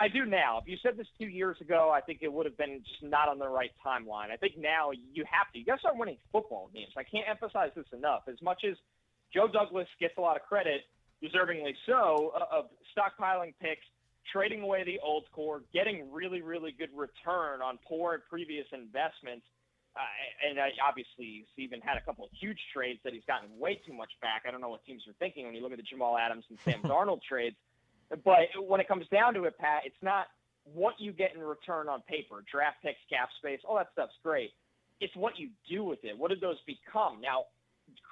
[0.00, 0.58] I do now.
[0.58, 3.28] If you said this two years ago, I think it would have been just not
[3.28, 4.30] on the right timeline.
[4.32, 5.58] I think now you have to.
[5.58, 6.92] You got to start winning football games.
[6.96, 8.22] I can't emphasize this enough.
[8.26, 8.76] As much as
[9.32, 10.80] Joe Douglas gets a lot of credit,
[11.22, 13.84] deservingly so, of stockpiling picks,
[14.32, 19.46] trading away the old core, getting really, really good return on poor previous investments,
[19.96, 23.48] uh, and uh, obviously, he's even had a couple of huge trades that he's gotten
[23.58, 24.42] way too much back.
[24.46, 26.58] I don't know what teams are thinking when you look at the Jamal Adams and
[26.64, 27.56] Sam Darnold trades.
[28.24, 30.26] But when it comes down to it, Pat, it's not
[30.64, 34.50] what you get in return on paper, draft picks, cap space, all that stuff's great.
[35.00, 36.16] It's what you do with it.
[36.16, 37.20] What did those become?
[37.20, 37.44] Now,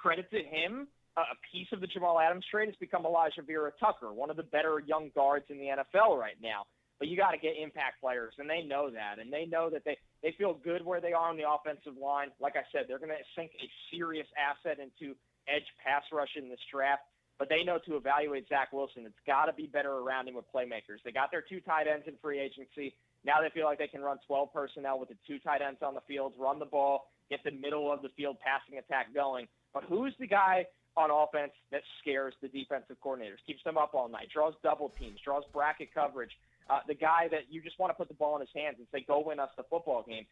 [0.01, 4.29] credit to him, a piece of the Jamal Adams trade has become Alijah Vera-Tucker, one
[4.29, 6.65] of the better young guards in the NFL right now.
[6.99, 9.83] But you got to get impact players, and they know that, and they know that
[9.83, 12.29] they they feel good where they are on the offensive line.
[12.39, 15.13] Like I said, they're going to sink a serious asset into
[15.47, 17.03] edge pass rush in this draft.
[17.39, 20.45] But they know to evaluate Zach Wilson, it's got to be better around him with
[20.53, 21.01] playmakers.
[21.03, 22.95] They got their two tight ends in free agency.
[23.25, 25.95] Now they feel like they can run 12 personnel with the two tight ends on
[25.95, 29.47] the field, run the ball, get the middle of the field passing attack going.
[29.73, 34.09] But who's the guy on offense that scares the defensive coordinators, keeps them up all
[34.09, 36.31] night, draws double teams, draws bracket coverage,
[36.69, 38.87] uh, the guy that you just want to put the ball in his hands and
[38.91, 40.25] say, go win us the football game.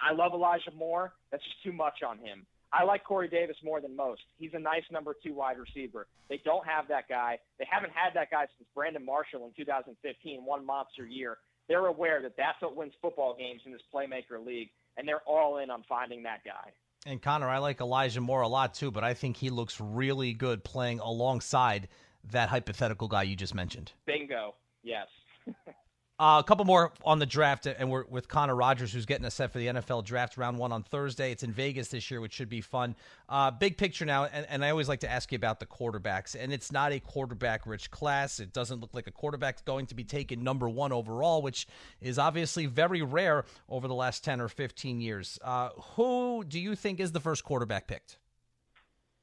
[0.00, 1.12] I love Elijah Moore.
[1.30, 2.46] That's just too much on him.
[2.72, 4.22] I like Corey Davis more than most.
[4.38, 6.06] He's a nice number two wide receiver.
[6.28, 7.38] They don't have that guy.
[7.58, 11.36] They haven't had that guy since Brandon Marshall in 2015, one monster year.
[11.68, 15.58] They're aware that that's what wins football games in this playmaker league, and they're all
[15.58, 16.72] in on finding that guy.
[17.04, 20.32] And Connor, I like Elijah Moore a lot too, but I think he looks really
[20.32, 21.88] good playing alongside
[22.30, 23.92] that hypothetical guy you just mentioned.
[24.06, 24.54] Bingo.
[24.82, 25.08] Yes.
[26.22, 29.34] Uh, a couple more on the draft, and we're with Connor Rogers, who's getting us
[29.34, 31.32] set for the NFL draft round one on Thursday.
[31.32, 32.94] It's in Vegas this year, which should be fun.
[33.28, 36.36] Uh, big picture now, and, and, I always like to ask you about the quarterbacks,
[36.38, 38.38] and it's not a quarterback rich class.
[38.38, 41.66] It doesn't look like a quarterback's going to be taken number one overall, which
[42.00, 45.40] is obviously very rare over the last 10 or 15 years.
[45.42, 48.18] Uh, who do you think is the first quarterback picked?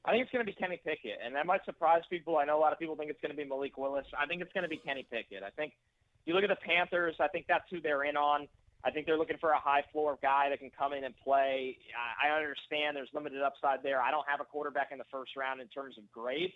[0.03, 2.35] I think it's going to be Kenny Pickett, and that might surprise people.
[2.35, 4.05] I know a lot of people think it's going to be Malik Willis.
[4.19, 5.43] I think it's going to be Kenny Pickett.
[5.43, 5.71] I think
[6.25, 8.47] you look at the Panthers, I think that's who they're in on.
[8.83, 11.77] I think they're looking for a high floor guy that can come in and play.
[11.91, 14.01] I understand there's limited upside there.
[14.01, 16.53] I don't have a quarterback in the first round in terms of grades.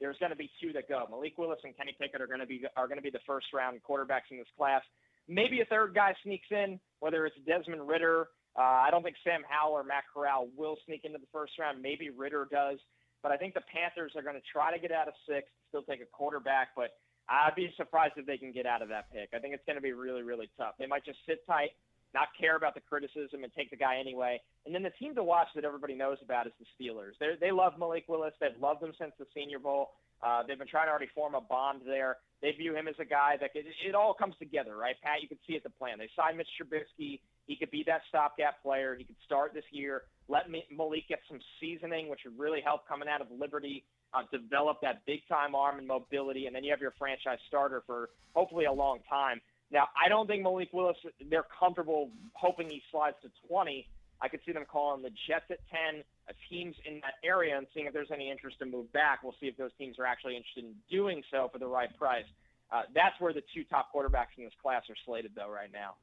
[0.00, 1.04] There's going to be two that go.
[1.10, 3.46] Malik Willis and Kenny Pickett are going to be are going to be the first
[3.52, 4.82] round quarterbacks in this class.
[5.28, 8.28] Maybe a third guy sneaks in, whether it's Desmond Ridder.
[8.56, 11.82] Uh, I don't think Sam Howell or Matt Corral will sneak into the first round.
[11.82, 12.78] Maybe Ridder does,
[13.22, 15.82] but I think the Panthers are going to try to get out of six, still
[15.82, 16.96] take a quarterback, but
[17.28, 19.30] I'd be surprised if they can get out of that pick.
[19.34, 20.74] I think it's going to be really, really tough.
[20.78, 21.70] They might just sit tight,
[22.14, 24.40] not care about the criticism, and take the guy anyway.
[24.64, 27.18] And then the team to watch that everybody knows about is the Steelers.
[27.18, 28.34] They they love Malik Willis.
[28.40, 29.90] They've loved him since the Senior Bowl.
[30.22, 32.16] Uh, they've been trying to already form a bond there.
[32.40, 34.94] They view him as a guy that could, it all comes together, right?
[35.02, 35.98] Pat, you can see it the plan.
[35.98, 37.20] They signed Mitch Trubisky.
[37.46, 38.96] He could be that stopgap player.
[38.96, 40.02] He could start this year.
[40.28, 43.84] Let Malik get some seasoning, which would really help coming out of Liberty
[44.16, 47.82] uh, develop that big time arm and mobility, and then you have your franchise starter
[47.86, 49.40] for hopefully a long time.
[49.70, 50.96] Now, I don't think Malik Willis,
[51.28, 53.86] they're comfortable hoping he slides to 20.
[54.20, 57.66] I could see them calling the Jets at 10, uh, teams in that area, and
[57.74, 59.22] seeing if there's any interest to move back.
[59.22, 62.24] We'll see if those teams are actually interested in doing so for the right price.
[62.72, 65.94] Uh, that's where the two top quarterbacks in this class are slated, though, right now.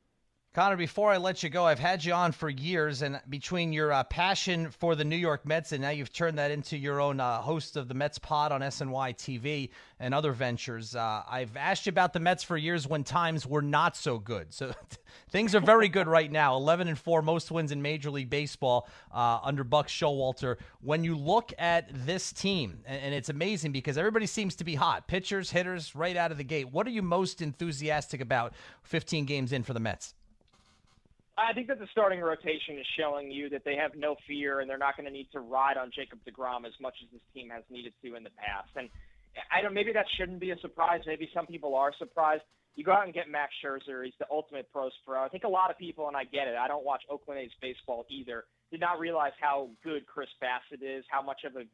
[0.53, 3.91] Connor, before I let you go, I've had you on for years, and between your
[3.91, 7.19] uh, passion for the New York Mets and now you've turned that into your own
[7.19, 11.87] uh, host of the Mets Pod on SNY TV and other ventures, uh, I've asked
[11.87, 14.53] you about the Mets for years when times were not so good.
[14.53, 14.71] So
[15.31, 16.55] things are very good right now.
[16.55, 20.57] 11 and four, most wins in Major League Baseball uh, under Buck Showalter.
[20.81, 24.75] When you look at this team, and, and it's amazing because everybody seems to be
[24.75, 26.71] hot, pitchers, hitters, right out of the gate.
[26.71, 30.13] What are you most enthusiastic about 15 games in for the Mets?
[31.37, 34.69] I think that the starting rotation is showing you that they have no fear and
[34.69, 37.49] they're not going to need to ride on Jacob DeGrom as much as this team
[37.49, 38.69] has needed to in the past.
[38.75, 38.89] And
[39.49, 39.73] I don't.
[39.73, 41.01] Maybe that shouldn't be a surprise.
[41.07, 42.43] Maybe some people are surprised.
[42.75, 44.05] You go out and get Max Scherzer.
[44.05, 45.23] He's the ultimate pros pro.
[45.23, 46.55] I think a lot of people, and I get it.
[46.55, 48.45] I don't watch Oakland A's baseball either.
[48.69, 51.03] Did not realize how good Chris Bassitt is.
[51.09, 51.65] How much of a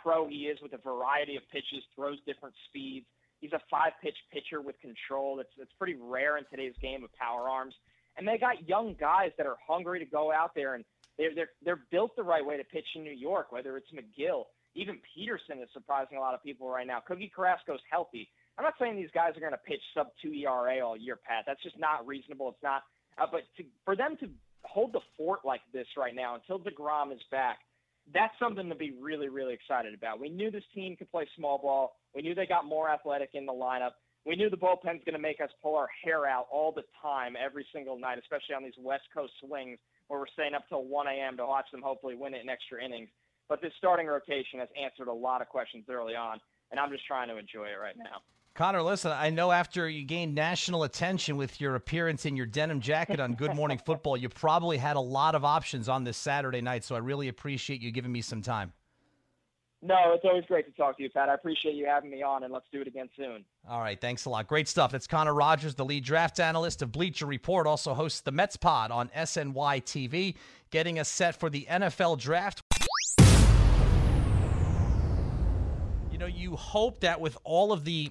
[0.00, 1.82] pro he is with a variety of pitches.
[1.96, 3.06] Throws different speeds.
[3.40, 5.36] He's a five-pitch pitcher with control.
[5.36, 7.74] That's it's pretty rare in today's game of power arms
[8.18, 10.84] and they got young guys that are hungry to go out there and
[11.16, 13.50] they're they're they're built the right way to pitch in New York.
[13.50, 17.00] Whether it's Megill, even Peterson is surprising a lot of people right now.
[17.06, 18.28] Cookie Carrasco's healthy.
[18.58, 21.44] I'm not saying these guys are going to pitch sub two ERA all year, Pat.
[21.46, 22.50] That's just not reasonable.
[22.50, 22.82] It's not.
[23.20, 24.28] Uh, but to, for them to
[24.64, 27.58] hold the fort like this right now until Degrom is back,
[28.12, 30.20] that's something to be really really excited about.
[30.20, 31.96] We knew this team could play small ball.
[32.14, 33.92] We knew they got more athletic in the lineup
[34.26, 37.34] we knew the bullpen's going to make us pull our hair out all the time,
[37.42, 39.78] every single night, especially on these West Coast swings
[40.08, 41.36] where we're staying up till 1 a.m.
[41.36, 43.08] to watch them hopefully win it in extra innings.
[43.48, 47.06] But this starting rotation has answered a lot of questions early on, and I'm just
[47.06, 48.20] trying to enjoy it right now.
[48.54, 52.80] Connor, listen, I know after you gained national attention with your appearance in your denim
[52.80, 56.60] jacket on Good Morning Football, you probably had a lot of options on this Saturday
[56.60, 58.72] night, so I really appreciate you giving me some time.
[59.80, 61.28] No, it's always great to talk to you, Pat.
[61.28, 63.44] I appreciate you having me on, and let's do it again soon.
[63.68, 64.48] All right, thanks a lot.
[64.48, 64.90] Great stuff.
[64.90, 68.90] That's Connor Rogers, the lead draft analyst of Bleacher Report, also hosts the Mets Pod
[68.90, 70.34] on SNY TV,
[70.70, 72.62] getting us set for the NFL draft.
[76.10, 78.10] You know, you hope that with all of the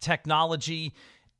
[0.00, 0.92] technology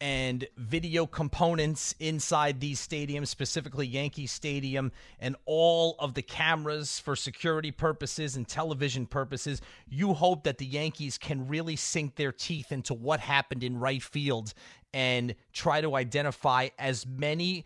[0.04, 7.16] and video components inside these stadiums, specifically Yankee Stadium, and all of the cameras for
[7.16, 12.70] security purposes and television purposes, you hope that the Yankees can really sink their teeth
[12.70, 14.52] into what happened in right field
[14.92, 17.64] and try to identify as many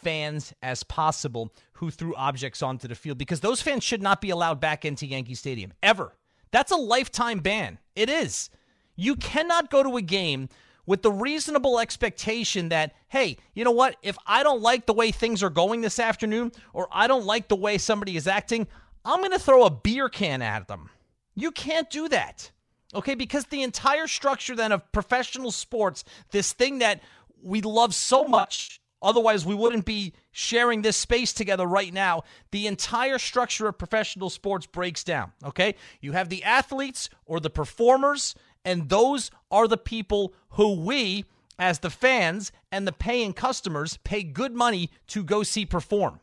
[0.00, 4.30] fans as possible who threw objects onto the field because those fans should not be
[4.30, 6.12] allowed back into Yankee Stadium ever.
[6.52, 7.80] That's a lifetime ban.
[7.96, 8.48] It is.
[8.94, 10.48] You cannot go to a game
[10.86, 13.96] with the reasonable expectation that, hey, you know what?
[14.02, 17.48] If I don't like the way things are going this afternoon, or I don't like
[17.48, 18.66] the way somebody is acting,
[19.04, 20.90] I'm going to throw a beer can at them.
[21.34, 22.50] You can't do that.
[22.92, 27.00] Okay, because the entire structure then of professional sports, this thing that
[27.40, 32.22] we love so much, otherwise we wouldn't be sharing this space together right now.
[32.50, 35.32] The entire structure of professional sports breaks down.
[35.44, 41.24] Okay, you have the athletes or the performers, and those are the people who we,
[41.58, 46.20] as the fans and the paying customers, pay good money to go see perform.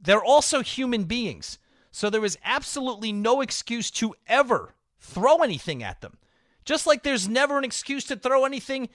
[0.00, 1.58] They're also human beings.
[1.92, 6.18] So there is absolutely no excuse to ever throw anything at them.
[6.64, 8.88] Just like there's never an excuse to throw anything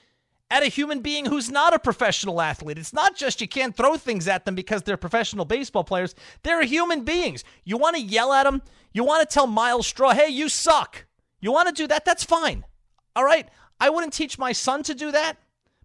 [0.50, 2.78] at a human being who's not a professional athlete.
[2.78, 6.16] It's not just you can't throw things at them because they're professional baseball players.
[6.44, 7.44] They're human beings.
[7.64, 8.62] You want to yell at them?
[8.94, 11.06] You want to tell Myles Straw, hey, you suck.
[11.46, 12.06] You want to do that?
[12.06, 12.66] That's fine.
[13.16, 13.48] All right.
[13.80, 15.38] I wouldn't teach my son to do that,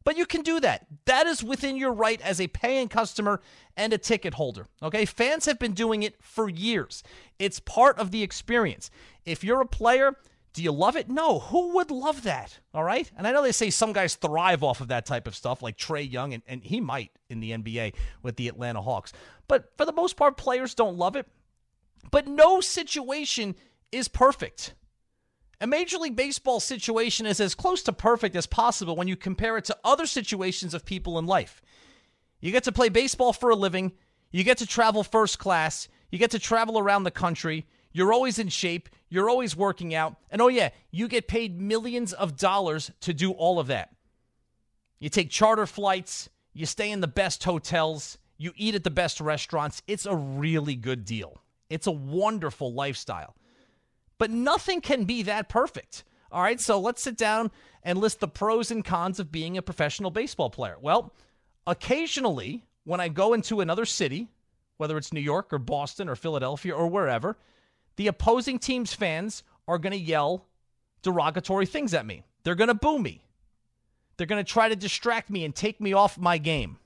[0.05, 0.87] but you can do that.
[1.05, 3.43] That is within your right as a paying customer
[3.77, 4.69] and a ticket holder.
[4.83, 5.05] Okay.
[5.05, 7.03] Fans have been doing it for years,
[7.39, 8.91] it's part of the experience.
[9.27, 10.17] If you're a player,
[10.55, 11.11] do you love it?
[11.11, 11.41] No.
[11.41, 12.59] Who would love that?
[12.73, 13.11] All right.
[13.15, 15.77] And I know they say some guys thrive off of that type of stuff, like
[15.77, 17.93] Trae Young, and, and he might in the NBA
[18.23, 19.13] with the Atlanta Hawks.
[19.47, 21.27] But for the most part, players don't love it.
[22.11, 23.57] But no situation
[23.93, 24.73] is perfect.
[25.63, 29.59] A Major League Baseball situation is as close to perfect as possible when you compare
[29.59, 31.61] it to other situations of people in life.
[32.41, 33.93] You get to play baseball for a living,
[34.31, 38.39] you get to travel first class, you get to travel around the country, you're always
[38.39, 42.91] in shape, you're always working out, and oh, yeah, you get paid millions of dollars
[43.01, 43.95] to do all of that.
[44.99, 49.21] You take charter flights, you stay in the best hotels, you eat at the best
[49.21, 49.83] restaurants.
[49.87, 51.43] It's a really good deal.
[51.69, 53.35] It's a wonderful lifestyle
[54.21, 56.05] but nothing can be that perfect.
[56.31, 57.51] All right, so let's sit down
[57.83, 60.77] and list the pros and cons of being a professional baseball player.
[60.79, 61.15] Well,
[61.67, 64.29] occasionally, when I go into another city,
[64.77, 67.39] whether it's New York or Boston or Philadelphia or wherever,
[67.97, 70.45] the opposing team's fans are going to yell
[71.01, 72.23] derogatory things at me.
[72.43, 73.25] They're going to boo me.
[74.19, 76.77] They're going to try to distract me and take me off my game.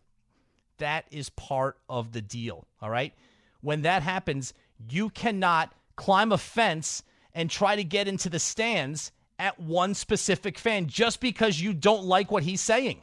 [0.78, 2.68] That is part of the deal.
[2.80, 3.12] All right.
[3.60, 4.54] When that happens,
[4.88, 7.02] you cannot climb a fence
[7.34, 12.04] and try to get into the stands at one specific fan just because you don't
[12.04, 13.02] like what he's saying.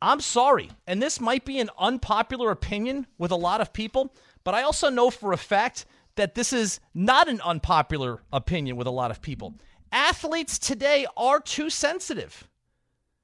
[0.00, 0.70] I'm sorry.
[0.86, 4.14] And this might be an unpopular opinion with a lot of people,
[4.44, 8.86] but I also know for a fact that this is not an unpopular opinion with
[8.86, 9.54] a lot of people.
[9.90, 12.48] Athletes today are too sensitive.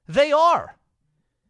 [0.08, 0.76] They are.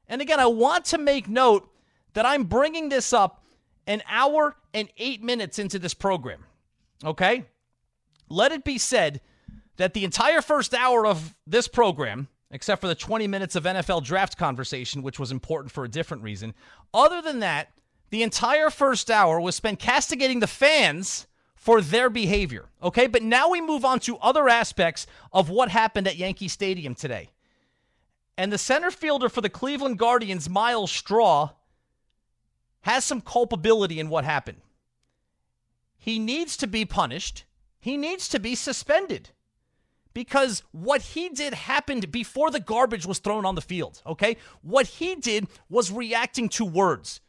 [0.08, 1.68] And again, I want to make note
[2.12, 3.44] that I'm bringing this up
[3.86, 6.44] an hour and eight minutes into this program.
[7.04, 7.44] Okay?
[8.28, 9.20] Let it be said
[9.76, 14.04] that the entire first hour of this program, except for the 20 minutes of NFL
[14.04, 16.54] draft conversation, which was important for a different reason,
[16.92, 17.70] other than that,
[18.10, 22.66] the entire first hour was spent castigating the fans for their behavior.
[22.82, 23.06] Okay?
[23.06, 27.30] But now we move on to other aspects of what happened at Yankee Stadium today.
[28.36, 31.50] And the center fielder for the Cleveland Guardians, Myles Straw,
[32.82, 34.60] has some culpability in what happened.
[35.96, 37.44] He needs to be punished.
[37.84, 39.28] He needs to be suspended
[40.14, 44.38] because what he did happened before the garbage was thrown on the field, okay?
[44.62, 47.20] What he did was reacting to words,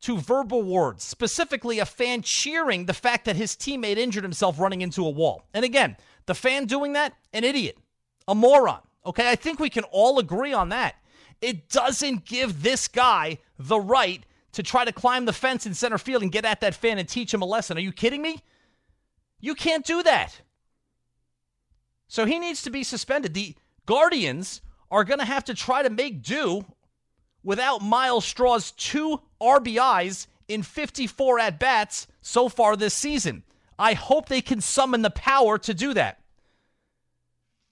[0.00, 4.80] to verbal words, specifically a fan cheering the fact that his teammate injured himself running
[4.80, 5.44] into a wall.
[5.52, 7.76] And again, the fan doing that, an idiot,
[8.26, 9.28] a moron, okay?
[9.28, 10.94] I think we can all agree on that.
[11.42, 15.98] It doesn't give this guy the right to try to climb the fence in center
[15.98, 17.76] field and get at that fan and teach him a lesson.
[17.76, 18.42] Are you kidding me?
[19.40, 20.40] You can't do that.
[22.08, 23.34] So he needs to be suspended.
[23.34, 23.54] The
[23.86, 26.64] Guardians are going to have to try to make do
[27.42, 33.44] without Myles Straw's two RBIs in 54 at bats so far this season.
[33.78, 36.20] I hope they can summon the power to do that.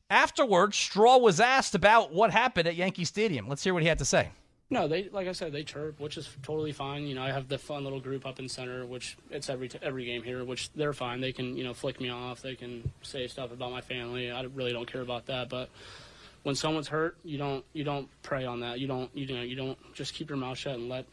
[0.08, 3.48] Afterwards, Straw was asked about what happened at Yankee Stadium.
[3.48, 4.30] Let's hear what he had to say.
[4.68, 7.04] No, they like I said, they chirp, which is totally fine.
[7.04, 9.78] You know, I have the fun little group up in center, which it's every t-
[9.80, 11.20] every game here, which they're fine.
[11.20, 14.30] They can you know flick me off, they can say stuff about my family.
[14.30, 15.48] I really don't care about that.
[15.48, 15.68] But
[16.42, 18.80] when someone's hurt, you don't you don't prey on that.
[18.80, 21.06] You don't you know you don't just keep your mouth shut and let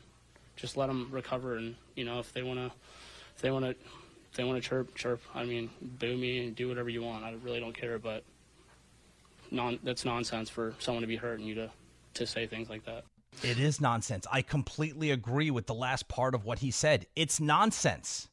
[0.56, 1.58] just let them recover.
[1.58, 2.72] And you know if they want to
[3.36, 5.22] if they want to if they want to chirp chirp.
[5.36, 7.24] I mean, boo me and do whatever you want.
[7.24, 8.00] I really don't care.
[8.00, 8.24] But
[9.52, 11.72] non that's nonsense for someone to be hurt and you to
[12.16, 13.04] to say things like that.
[13.42, 14.26] It is nonsense.
[14.32, 17.08] I completely agree with the last part of what he said.
[17.16, 18.30] It's nonsense.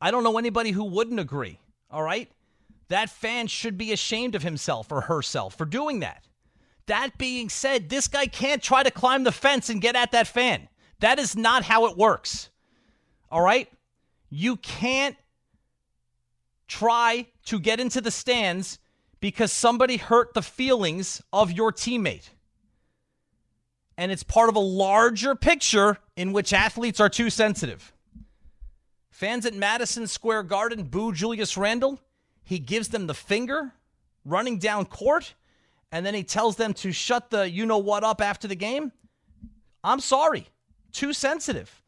[0.00, 1.60] I don't know anybody who wouldn't agree.
[1.90, 2.30] All right?
[2.88, 6.24] That fan should be ashamed of himself or herself for doing that.
[6.86, 10.26] That being said, this guy can't try to climb the fence and get at that
[10.26, 10.68] fan.
[11.00, 12.50] That is not how it works.
[13.30, 13.68] All right?
[14.28, 15.16] You can't
[16.68, 18.78] try to get into the stands
[19.20, 22.28] because somebody hurt the feelings of your teammate
[23.96, 27.92] and it's part of a larger picture in which athletes are too sensitive.
[29.10, 32.00] Fans at Madison Square Garden boo Julius Randle.
[32.42, 33.72] He gives them the finger
[34.24, 35.34] running down court,
[35.92, 38.92] and then he tells them to shut the you know what up after the game.
[39.82, 40.48] I'm sorry,
[40.92, 41.82] too sensitive.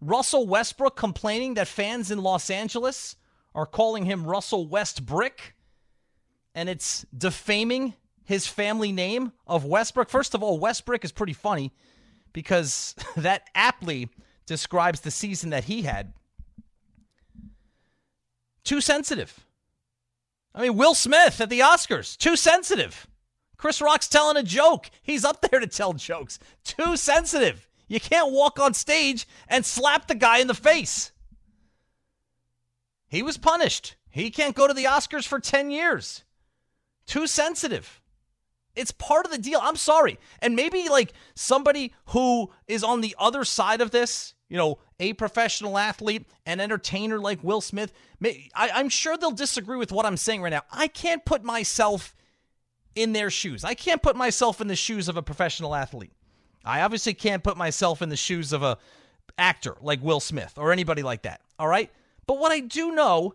[0.00, 3.16] Russell Westbrook complaining that fans in Los Angeles
[3.54, 5.52] are calling him Russell Westbrick,
[6.54, 7.94] and it's defaming
[8.28, 10.10] his family name of Westbrook.
[10.10, 11.72] First of all, Westbrook is pretty funny
[12.34, 14.10] because that aptly
[14.44, 16.12] describes the season that he had.
[18.64, 19.46] Too sensitive.
[20.54, 23.06] I mean, Will Smith at the Oscars, too sensitive.
[23.56, 24.90] Chris Rock's telling a joke.
[25.00, 26.38] He's up there to tell jokes.
[26.64, 27.66] Too sensitive.
[27.88, 31.12] You can't walk on stage and slap the guy in the face.
[33.08, 33.96] He was punished.
[34.10, 36.24] He can't go to the Oscars for 10 years.
[37.06, 37.97] Too sensitive.
[38.74, 39.60] It's part of the deal.
[39.62, 40.18] I'm sorry.
[40.40, 45.12] And maybe like somebody who is on the other side of this, you know, a
[45.14, 50.06] professional athlete, an entertainer like Will Smith, may, I, am sure they'll disagree with what
[50.06, 50.62] I'm saying right now.
[50.70, 52.14] I can't put myself
[52.94, 53.64] in their shoes.
[53.64, 56.12] I can't put myself in the shoes of a professional athlete.
[56.64, 58.78] I obviously can't put myself in the shoes of a
[59.38, 61.40] actor like Will Smith or anybody like that.
[61.58, 61.90] All right?
[62.26, 63.34] But what I do know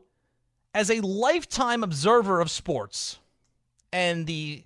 [0.74, 3.20] as a lifetime observer of sports
[3.92, 4.64] and the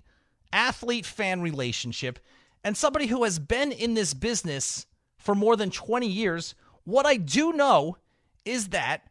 [0.52, 2.18] athlete fan relationship
[2.64, 4.86] and somebody who has been in this business
[5.16, 7.96] for more than 20 years, what I do know
[8.44, 9.02] is that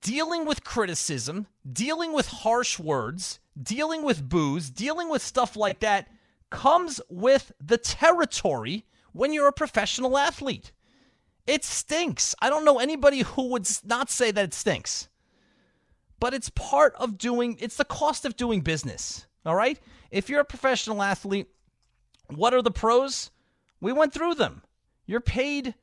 [0.00, 6.08] dealing with criticism, dealing with harsh words, dealing with booze, dealing with stuff like that
[6.50, 10.72] comes with the territory when you're a professional athlete.
[11.46, 12.34] It stinks.
[12.40, 15.08] I don't know anybody who would not say that it stinks.
[16.18, 19.26] But it's part of doing, it's the cost of doing business.
[19.44, 19.78] All right?
[20.10, 21.48] If you're a professional athlete,
[22.28, 23.30] what are the pros?
[23.80, 24.62] We went through them.
[25.06, 25.74] You're paid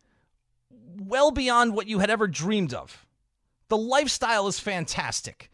[0.97, 3.05] well beyond what you had ever dreamed of.
[3.67, 5.51] The lifestyle is fantastic.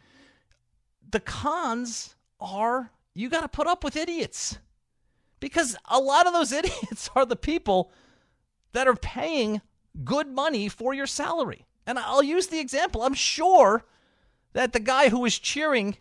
[1.10, 4.58] The cons are you got to put up with idiots
[5.40, 7.92] because a lot of those idiots are the people
[8.74, 9.62] that are paying
[10.04, 11.66] good money for your salary.
[11.86, 13.02] And I'll use the example.
[13.02, 13.86] I'm sure
[14.54, 15.98] that the guy who was cheering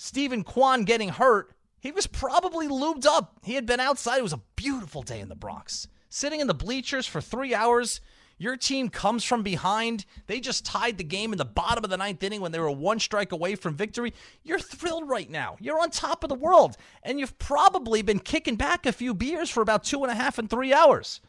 [0.00, 3.36] Steven Kwan getting hurt, he was probably lubed up.
[3.42, 4.18] He had been outside.
[4.18, 5.88] It was a beautiful day in the Bronx.
[6.08, 8.00] Sitting in the bleachers for three hours.
[8.38, 10.04] Your team comes from behind.
[10.28, 12.70] They just tied the game in the bottom of the ninth inning when they were
[12.70, 14.14] one strike away from victory.
[14.44, 15.56] You're thrilled right now.
[15.58, 16.76] You're on top of the world.
[17.02, 20.38] And you've probably been kicking back a few beers for about two and a half
[20.38, 21.20] and three hours.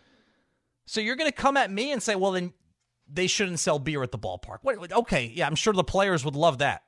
[0.86, 2.54] So you're going to come at me and say, well, then
[3.12, 4.60] they shouldn't sell beer at the ballpark.
[4.62, 6.84] Wait, okay, yeah, I'm sure the players would love that.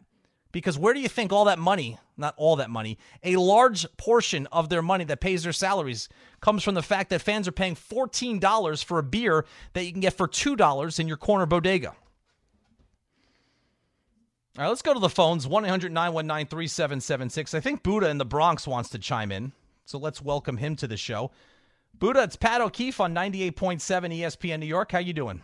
[0.51, 4.47] Because where do you think all that money, not all that money, a large portion
[4.47, 6.09] of their money that pays their salaries
[6.41, 10.01] comes from the fact that fans are paying $14 for a beer that you can
[10.01, 11.95] get for $2 in your corner bodega?
[14.57, 17.53] All right, let's go to the phones 1 800 919 3776.
[17.53, 19.53] I think Buddha in the Bronx wants to chime in,
[19.85, 21.31] so let's welcome him to the show.
[21.97, 24.91] Buddha, it's Pat O'Keefe on 98.7 ESPN New York.
[24.91, 25.41] How you doing?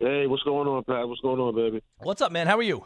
[0.00, 1.08] Hey, what's going on, Pat?
[1.08, 1.82] What's going on, baby?
[1.98, 2.46] What's up, man?
[2.46, 2.84] How are you?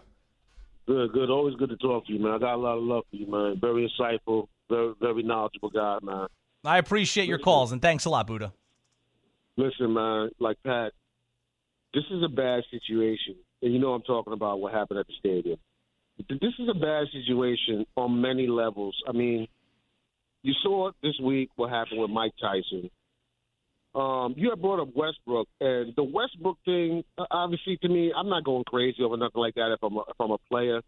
[0.86, 1.30] Good, good.
[1.30, 2.32] Always good to talk to you, man.
[2.32, 3.58] I got a lot of love for you, man.
[3.60, 6.28] Very insightful, very, very knowledgeable guy, man.
[6.64, 8.52] I appreciate your calls and thanks a lot, Buddha.
[9.56, 10.92] Listen, man, like Pat,
[11.94, 15.14] this is a bad situation, and you know I'm talking about what happened at the
[15.18, 15.58] stadium.
[16.28, 18.96] This is a bad situation on many levels.
[19.08, 19.48] I mean,
[20.42, 22.90] you saw this week what happened with Mike Tyson.
[23.94, 27.02] Um, you had brought up Westbrook, and the Westbrook thing.
[27.16, 30.00] uh, Obviously, to me, I'm not going crazy over nothing like that if I'm a,
[30.00, 30.80] if I'm a player.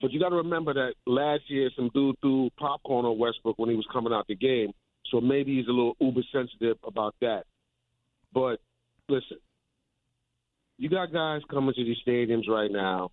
[0.00, 3.70] But you got to remember that last year some dude threw popcorn on Westbrook when
[3.70, 4.72] he was coming out the game,
[5.10, 7.44] so maybe he's a little uber sensitive about that.
[8.34, 8.58] But
[9.08, 9.38] listen,
[10.78, 13.10] you got guys coming to these stadiums right now.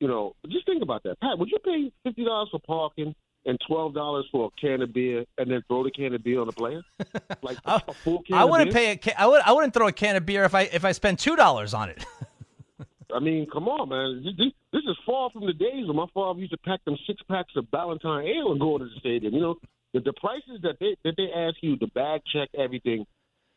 [0.00, 1.20] You know, just think about that.
[1.20, 3.14] Pat, would you pay fifty dollars for parking
[3.48, 6.40] and twelve dollars for a can of beer, and then throw the can of beer
[6.40, 6.82] on the player?
[7.42, 8.80] Like I, a full can I of wouldn't beer?
[8.84, 10.84] pay a ca- I would I wouldn't throw a can of beer if I if
[10.84, 12.04] I spent two dollars on it.
[13.14, 14.22] I mean, come on, man.
[14.24, 16.94] This, this- this is far from the days when my father used to pack them
[17.06, 19.32] six packs of Ballantine Ale and go to the stadium.
[19.32, 19.54] You know,
[19.94, 23.06] the, the prices that they that they ask you, the bag check, everything.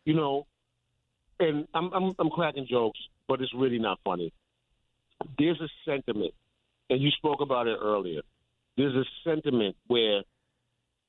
[0.05, 0.47] You know,
[1.41, 4.31] and I'm I'm I'm cracking jokes, but it's really not funny.
[5.37, 6.33] There's a sentiment,
[6.89, 8.21] and you spoke about it earlier.
[8.77, 10.21] There's a sentiment where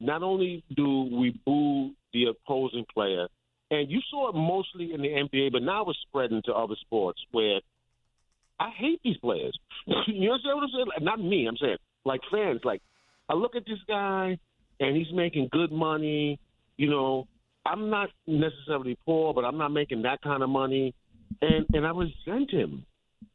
[0.00, 3.28] not only do we boo the opposing player,
[3.70, 7.20] and you saw it mostly in the NBA, but now it's spreading to other sports
[7.30, 7.60] where
[8.60, 9.58] I hate these players.
[9.86, 10.86] you understand what I'm saying?
[11.00, 11.46] Not me.
[11.46, 12.60] I'm saying like fans.
[12.64, 12.82] Like
[13.28, 14.38] I look at this guy
[14.80, 16.38] and he's making good money.
[16.76, 17.26] You know,
[17.64, 20.94] I'm not necessarily poor, but I'm not making that kind of money,
[21.40, 22.84] and and I resent him.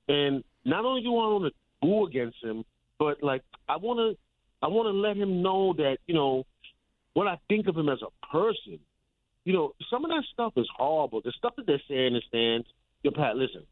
[0.08, 1.52] And not only do I want to
[1.82, 2.64] boo against him,
[3.00, 6.46] but like I want to I want to let him know that you know
[7.14, 8.80] what I think of him as a person.
[9.44, 11.22] You know, some of that stuff is horrible.
[11.24, 12.68] The stuff that they're saying in the stands.
[13.04, 13.64] Yo, Pat, listen.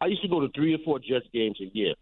[0.00, 1.94] I used to go to three or four Jets games a year,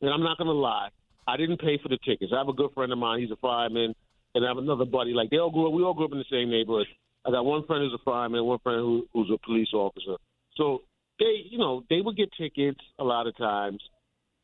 [0.00, 0.88] and I'm not gonna lie.
[1.26, 2.32] I didn't pay for the tickets.
[2.34, 3.20] I have a good friend of mine.
[3.20, 3.94] He's a fireman,
[4.34, 5.12] and I have another buddy.
[5.12, 5.72] Like they all grew up.
[5.72, 6.86] We all grew up in the same neighborhood.
[7.26, 10.16] I got one friend who's a fireman, one friend who, who's a police officer.
[10.56, 10.82] So
[11.18, 13.80] they, you know, they would get tickets a lot of times,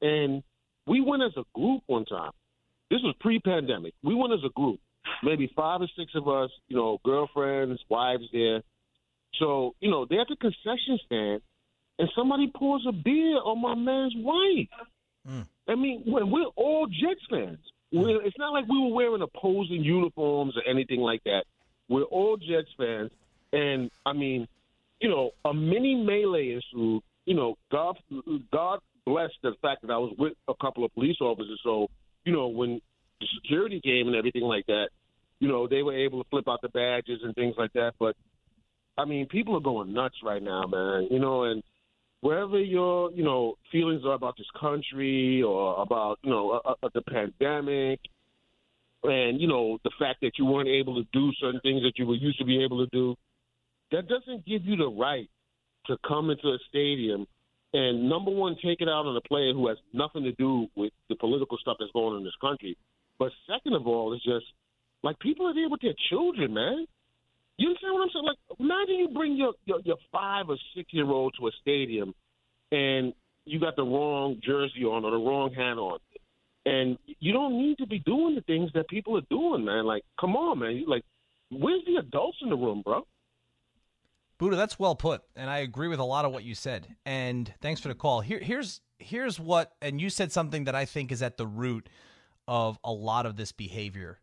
[0.01, 0.43] and
[0.91, 2.32] we went as a group one time.
[2.91, 3.95] This was pre-pandemic.
[4.03, 4.80] We went as a group,
[5.22, 6.51] maybe five or six of us.
[6.66, 8.62] You know, girlfriends, wives there.
[9.38, 11.43] So you know, they're at the concession stand,
[12.01, 14.68] and somebody pours a beer on my man's wife.
[15.28, 15.47] Mm.
[15.68, 17.59] I mean, when we're all Jets fans.
[17.95, 18.03] Mm.
[18.03, 21.45] We're, it's not like we were wearing opposing uniforms or anything like that.
[21.88, 23.12] We're all Jets fans,
[23.53, 24.49] and I mean,
[25.01, 27.03] you know, a mini melee ensued.
[27.26, 27.97] You know, God,
[28.53, 28.80] God
[29.11, 31.61] bless the fact that I was with a couple of police officers.
[31.65, 31.89] So,
[32.25, 32.81] you know, when
[33.21, 34.89] the security came and everything like that,
[35.41, 37.93] you know, they were able to flip out the badges and things like that.
[37.99, 38.15] But
[38.97, 41.09] I mean, people are going nuts right now, man.
[41.11, 41.63] You know, and
[42.21, 46.89] wherever your you know feelings are about this country or about you know uh, uh,
[46.95, 48.01] the pandemic
[49.05, 52.07] and you know the fact that you weren't able to do certain things that you
[52.07, 53.17] were used to be able to do
[53.91, 55.31] that doesn't give you the right
[55.87, 57.27] to come into a stadium
[57.73, 60.93] and number one take it out on a player who has nothing to do with
[61.09, 62.77] the political stuff that's going on in this country
[63.18, 64.47] but second of all it's just
[65.03, 66.87] like people are there with their children man
[67.61, 68.25] you understand what I'm saying?
[68.25, 72.14] Like, imagine you bring your, your, your five or six year old to a stadium
[72.73, 73.12] and
[73.45, 75.99] you got the wrong jersey on or the wrong hat on.
[76.64, 79.85] And you don't need to be doing the things that people are doing, man.
[79.85, 80.85] Like, come on, man.
[80.89, 81.03] Like,
[81.51, 83.07] where's the adults in the room, bro?
[84.41, 86.97] Buddha, that's well put, and I agree with a lot of what you said.
[87.05, 88.22] And thanks for the call.
[88.22, 91.91] Here, here's here's what, and you said something that I think is at the root
[92.49, 94.18] of a lot of this behavior,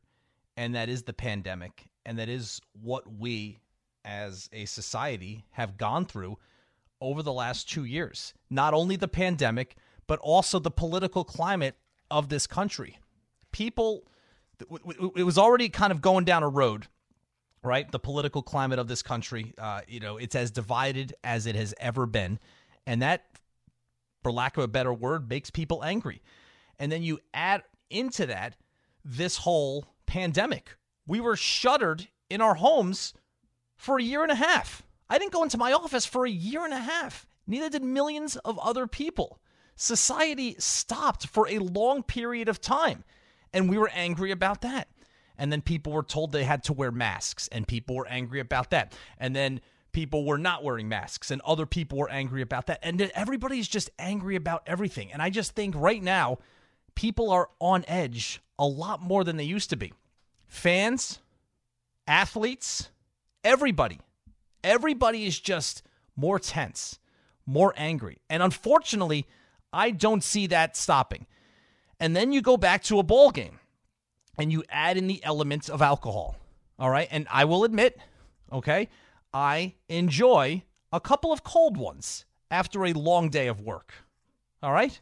[0.57, 3.59] and that is the pandemic, and that is what we
[4.05, 6.39] as a society have gone through
[6.99, 8.33] over the last two years.
[8.49, 9.75] Not only the pandemic,
[10.07, 11.75] but also the political climate
[12.09, 12.97] of this country.
[13.51, 14.07] People,
[14.59, 16.87] it was already kind of going down a road,
[17.63, 17.91] right?
[17.91, 21.73] The political climate of this country, uh, you know, it's as divided as it has
[21.79, 22.39] ever been.
[22.85, 23.25] And that,
[24.23, 26.21] for lack of a better word, makes people angry.
[26.79, 28.55] And then you add into that
[29.03, 30.77] this whole pandemic.
[31.05, 33.13] We were shuttered in our homes
[33.77, 34.83] for a year and a half.
[35.09, 37.25] I didn't go into my office for a year and a half.
[37.45, 39.39] Neither did millions of other people.
[39.75, 43.03] Society stopped for a long period of time,
[43.53, 44.89] and we were angry about that.
[45.37, 48.71] And then people were told they had to wear masks, and people were angry about
[48.71, 48.93] that.
[49.17, 49.61] And then
[49.91, 52.79] people were not wearing masks, and other people were angry about that.
[52.81, 55.11] And everybody's just angry about everything.
[55.11, 56.39] And I just think right now,
[56.95, 59.93] people are on edge a lot more than they used to be.
[60.47, 61.19] Fans,
[62.07, 62.89] athletes,
[63.43, 63.99] everybody
[64.67, 65.81] Everybody is just
[66.17, 66.99] more tense,
[67.45, 68.17] more angry.
[68.29, 69.25] And unfortunately,
[69.71, 71.25] I don't see that stopping.
[72.01, 73.59] And then you go back to a ball game
[74.37, 76.35] and you add in the elements of alcohol.
[76.79, 77.07] All right.
[77.11, 77.99] And I will admit,
[78.51, 78.89] okay,
[79.33, 83.93] I enjoy a couple of cold ones after a long day of work.
[84.61, 84.99] All right.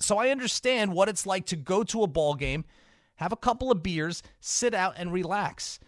[0.00, 2.64] So I understand what it's like to go to a ball game,
[3.16, 5.78] have a couple of beers, sit out and relax.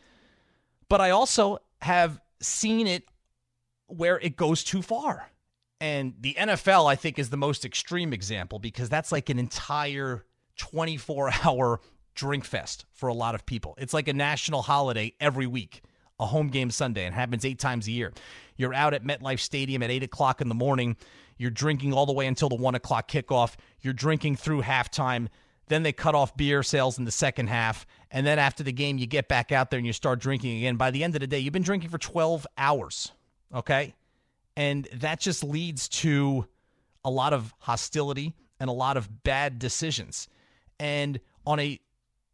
[0.89, 3.05] But I also have seen it
[3.89, 5.30] where it goes too far.
[5.80, 10.24] And the NFL, I think, is the most extreme example because that's like an entire
[10.57, 11.80] 24 hour
[12.14, 13.74] drink fest for a lot of people.
[13.78, 15.82] It's like a national holiday every week,
[16.18, 18.12] a home game Sunday, and happens eight times a year.
[18.57, 20.96] You're out at MetLife Stadium at 8 o'clock in the morning.
[21.36, 23.54] You're drinking all the way until the 1 o'clock kickoff.
[23.82, 25.28] You're drinking through halftime.
[25.68, 27.86] Then they cut off beer sales in the second half.
[28.11, 30.76] And then after the game, you get back out there and you start drinking again.
[30.76, 33.12] By the end of the day, you've been drinking for 12 hours.
[33.54, 33.94] Okay.
[34.57, 36.46] And that just leads to
[37.04, 40.28] a lot of hostility and a lot of bad decisions.
[40.78, 41.80] And on a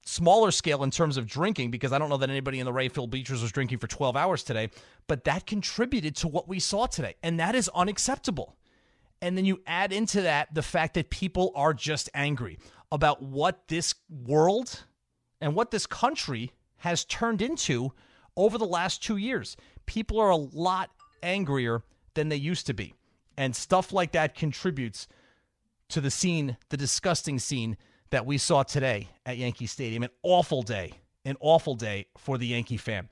[0.04, 2.92] smaller scale in terms of drinking, because I don't know that anybody in the right
[2.92, 4.70] field Bleachers was drinking for 12 hours today,
[5.06, 7.14] but that contributed to what we saw today.
[7.22, 8.56] And that is unacceptable.
[9.20, 12.58] And then you add into that the fact that people are just angry
[12.90, 14.84] about what this world
[15.40, 17.92] and what this country has turned into
[18.36, 19.56] over the last two years.
[19.86, 20.90] People are a lot
[21.22, 21.84] angrier
[22.14, 22.94] than they used to be.
[23.36, 25.06] And stuff like that contributes
[25.88, 27.76] to the scene, the disgusting scene
[28.12, 30.02] that we saw today at Yankee Stadium.
[30.02, 30.92] An awful day,
[31.24, 33.08] an awful day for the Yankee fan.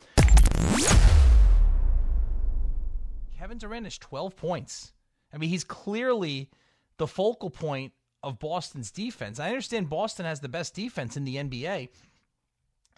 [3.36, 4.92] Kevin Durant is 12 points.
[5.32, 6.50] I mean, he's clearly
[6.98, 9.40] the focal point of Boston's defense.
[9.40, 11.88] I understand Boston has the best defense in the NBA.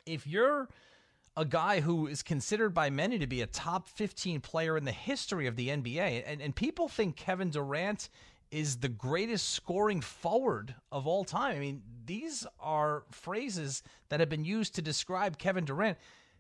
[0.05, 0.69] If you're
[1.37, 4.91] a guy who is considered by many to be a top 15 player in the
[4.91, 8.09] history of the NBA, and, and people think Kevin Durant
[8.53, 11.57] is the greatest scoring forward of all time.
[11.57, 15.97] I mean, these are phrases that have been used to describe Kevin Durant.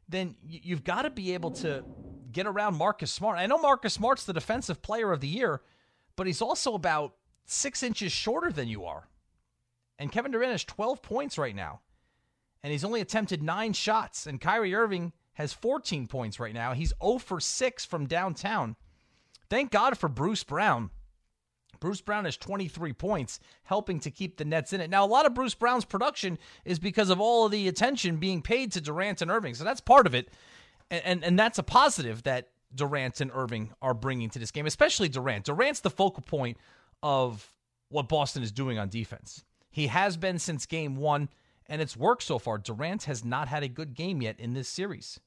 [0.09, 1.83] Then you've got to be able to
[2.31, 3.39] get around Marcus Smart.
[3.39, 5.63] I know Marcus Smart's the defensive player of the year,
[6.15, 7.15] but he's also about
[7.47, 9.09] six inches shorter than you are.
[9.99, 11.81] And Kevin Durant has 12 points right now.
[12.63, 14.27] And he's only attempted nine shots.
[14.27, 16.75] And Kyrie Irving has 14 points right now.
[16.75, 18.77] He's 0 for 6 from downtown.
[19.49, 20.91] Thank God for Bruce Brown.
[21.83, 24.89] Bruce Brown has 23 points, helping to keep the Nets in it.
[24.89, 28.41] Now, a lot of Bruce Brown's production is because of all of the attention being
[28.41, 29.55] paid to Durant and Irving.
[29.55, 30.31] So that's part of it.
[30.93, 34.65] And, and, and that's a positive that Durant and Irving are bringing to this game,
[34.67, 35.47] especially Durant.
[35.47, 36.57] Durant's the focal point
[37.03, 37.53] of
[37.89, 39.43] what Boston is doing on defense.
[39.69, 41.31] He has been since game one,
[41.67, 42.59] and it's worked so far.
[42.59, 45.19] Durant has not had a good game yet in this series,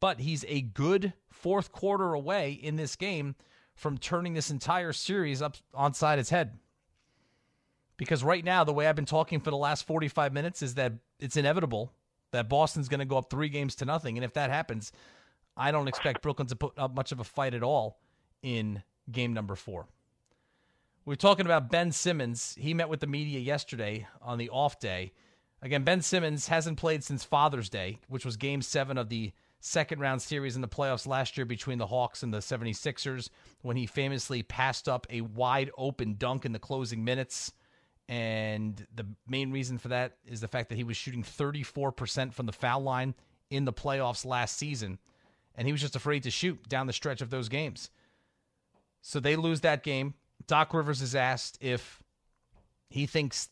[0.00, 3.34] but he's a good fourth quarter away in this game
[3.74, 6.58] from turning this entire series up onside its head.
[7.96, 10.92] Because right now, the way I've been talking for the last 45 minutes is that
[11.18, 11.92] it's inevitable
[12.32, 14.16] that Boston's going to go up three games to nothing.
[14.16, 14.92] And if that happens,
[15.56, 18.00] I don't expect Brooklyn to put up much of a fight at all
[18.42, 19.86] in game number four.
[21.04, 22.56] We're talking about Ben Simmons.
[22.58, 25.12] He met with the media yesterday on the off day.
[25.60, 29.32] Again, Ben Simmons hasn't played since Father's Day, which was game seven of the
[29.64, 33.30] second round series in the playoffs last year between the Hawks and the 76ers
[33.62, 37.52] when he famously passed up a wide open dunk in the closing minutes.
[38.08, 42.46] And the main reason for that is the fact that he was shooting 34% from
[42.46, 43.14] the foul line
[43.50, 44.98] in the playoffs last season,
[45.54, 47.90] and he was just afraid to shoot down the stretch of those games.
[49.00, 50.14] So they lose that game.
[50.46, 52.02] Doc Rivers is asked if
[52.88, 53.48] he thinks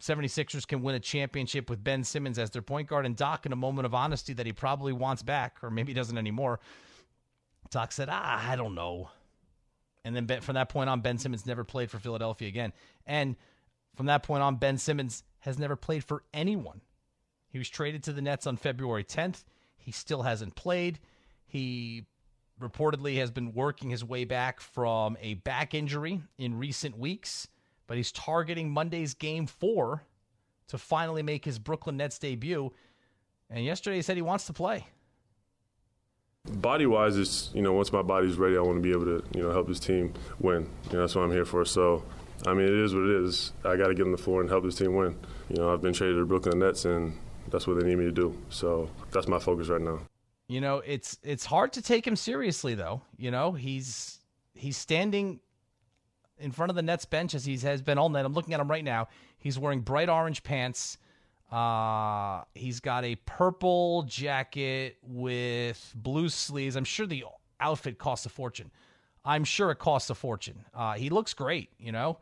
[0.00, 3.06] 76ers can win a championship with Ben Simmons as their point guard.
[3.06, 6.18] And Doc, in a moment of honesty that he probably wants back, or maybe doesn't
[6.18, 6.60] anymore,
[7.70, 9.10] Doc said, ah, I don't know.
[10.04, 12.72] And then from that point on, Ben Simmons never played for Philadelphia again.
[13.06, 13.36] And
[13.96, 16.80] from that point on, Ben Simmons has never played for anyone.
[17.48, 19.44] He was traded to the Nets on February 10th.
[19.78, 21.00] He still hasn't played.
[21.46, 22.04] He
[22.60, 27.48] reportedly has been working his way back from a back injury in recent weeks
[27.86, 30.02] but he's targeting Monday's game four
[30.68, 32.72] to finally make his Brooklyn Nets debut.
[33.50, 34.86] And yesterday he said he wants to play.
[36.44, 39.24] Body wise, it's you know once my body's ready, I want to be able to
[39.34, 40.68] you know help this team win.
[40.90, 41.64] You know that's what I'm here for.
[41.64, 42.04] So
[42.44, 43.52] I mean, it is what it is.
[43.64, 45.16] I got to get on the floor and help this team win.
[45.48, 47.16] You know, I've been traded to the Brooklyn Nets, and
[47.50, 48.36] that's what they need me to do.
[48.50, 50.00] So that's my focus right now.
[50.48, 53.02] You know, it's it's hard to take him seriously though.
[53.16, 54.20] You know, he's
[54.54, 55.40] he's standing
[56.38, 58.24] in front of the Nets bench as he has been all night.
[58.24, 59.08] I'm looking at him right now.
[59.38, 60.98] He's wearing bright orange pants.
[61.50, 66.76] Uh, he's got a purple jacket with blue sleeves.
[66.76, 67.24] I'm sure the
[67.60, 68.70] outfit costs a fortune.
[69.24, 70.64] I'm sure it costs a fortune.
[70.74, 72.18] Uh, he looks great, you know.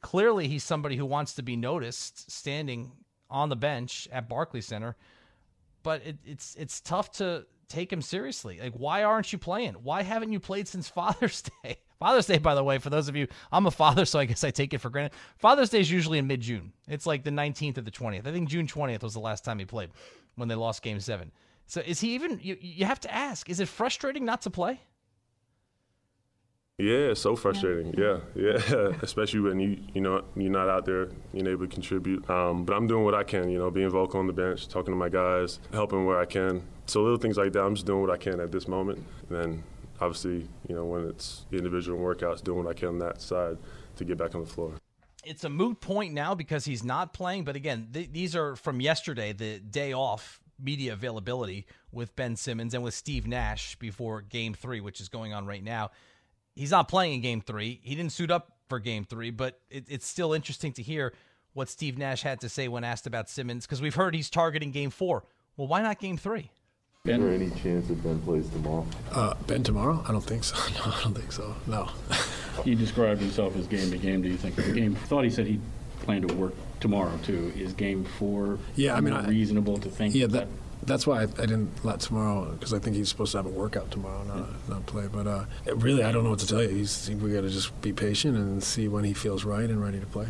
[0.00, 2.92] Clearly, he's somebody who wants to be noticed standing
[3.30, 4.96] on the bench at Barclays Center.
[5.82, 8.58] But it, it's it's tough to take him seriously.
[8.60, 9.74] Like, why aren't you playing?
[9.82, 11.78] Why haven't you played since Father's Day?
[11.98, 14.44] Father's Day, by the way, for those of you, I'm a father, so I guess
[14.44, 15.16] I take it for granted.
[15.36, 16.72] Father's Day is usually in mid June.
[16.86, 18.26] It's like the 19th or the 20th.
[18.26, 19.90] I think June 20th was the last time he played
[20.36, 21.32] when they lost game seven.
[21.66, 24.80] So is he even, you, you have to ask, is it frustrating not to play?
[26.78, 27.92] Yeah, it's so frustrating.
[27.98, 32.28] Yeah, yeah, especially when you you know you're not out there, you're able to contribute.
[32.30, 33.50] Um, but I'm doing what I can.
[33.50, 36.62] You know, being vocal on the bench, talking to my guys, helping where I can.
[36.86, 37.62] So little things like that.
[37.62, 39.04] I'm just doing what I can at this moment.
[39.28, 39.64] And then
[40.00, 43.58] obviously, you know, when it's individual workouts, doing what I can on that side
[43.96, 44.74] to get back on the floor.
[45.24, 47.42] It's a moot point now because he's not playing.
[47.42, 52.72] But again, th- these are from yesterday, the day off media availability with Ben Simmons
[52.74, 55.90] and with Steve Nash before game three, which is going on right now.
[56.58, 57.78] He's not playing in game three.
[57.84, 61.14] He didn't suit up for game three, but it, it's still interesting to hear
[61.52, 64.72] what Steve Nash had to say when asked about Simmons because we've heard he's targeting
[64.72, 65.22] game four.
[65.56, 66.50] Well, why not game three?
[67.04, 67.20] Ben?
[67.20, 68.84] Is there any chance that Ben plays tomorrow?
[69.12, 70.04] Uh, ben tomorrow?
[70.08, 70.56] I don't think so.
[70.74, 71.54] No, I don't think so.
[71.68, 71.90] No.
[72.64, 74.22] he described himself as game to game.
[74.22, 74.96] Do you think the game?
[75.00, 75.60] I thought he said he
[76.00, 77.52] planned to work tomorrow too.
[77.56, 78.58] Is game four?
[78.74, 80.12] Yeah, I mean, I, reasonable to think.
[80.12, 80.48] Yeah, that,
[80.88, 83.50] that's why I, I, didn't let tomorrow because I think he's supposed to have a
[83.50, 84.44] workout tomorrow, not, yeah.
[84.68, 85.08] not play.
[85.12, 85.44] But uh,
[85.76, 86.68] really, I don't know what to tell you.
[86.68, 90.00] He's, we got to just be patient and see when he feels right and ready
[90.00, 90.28] to play.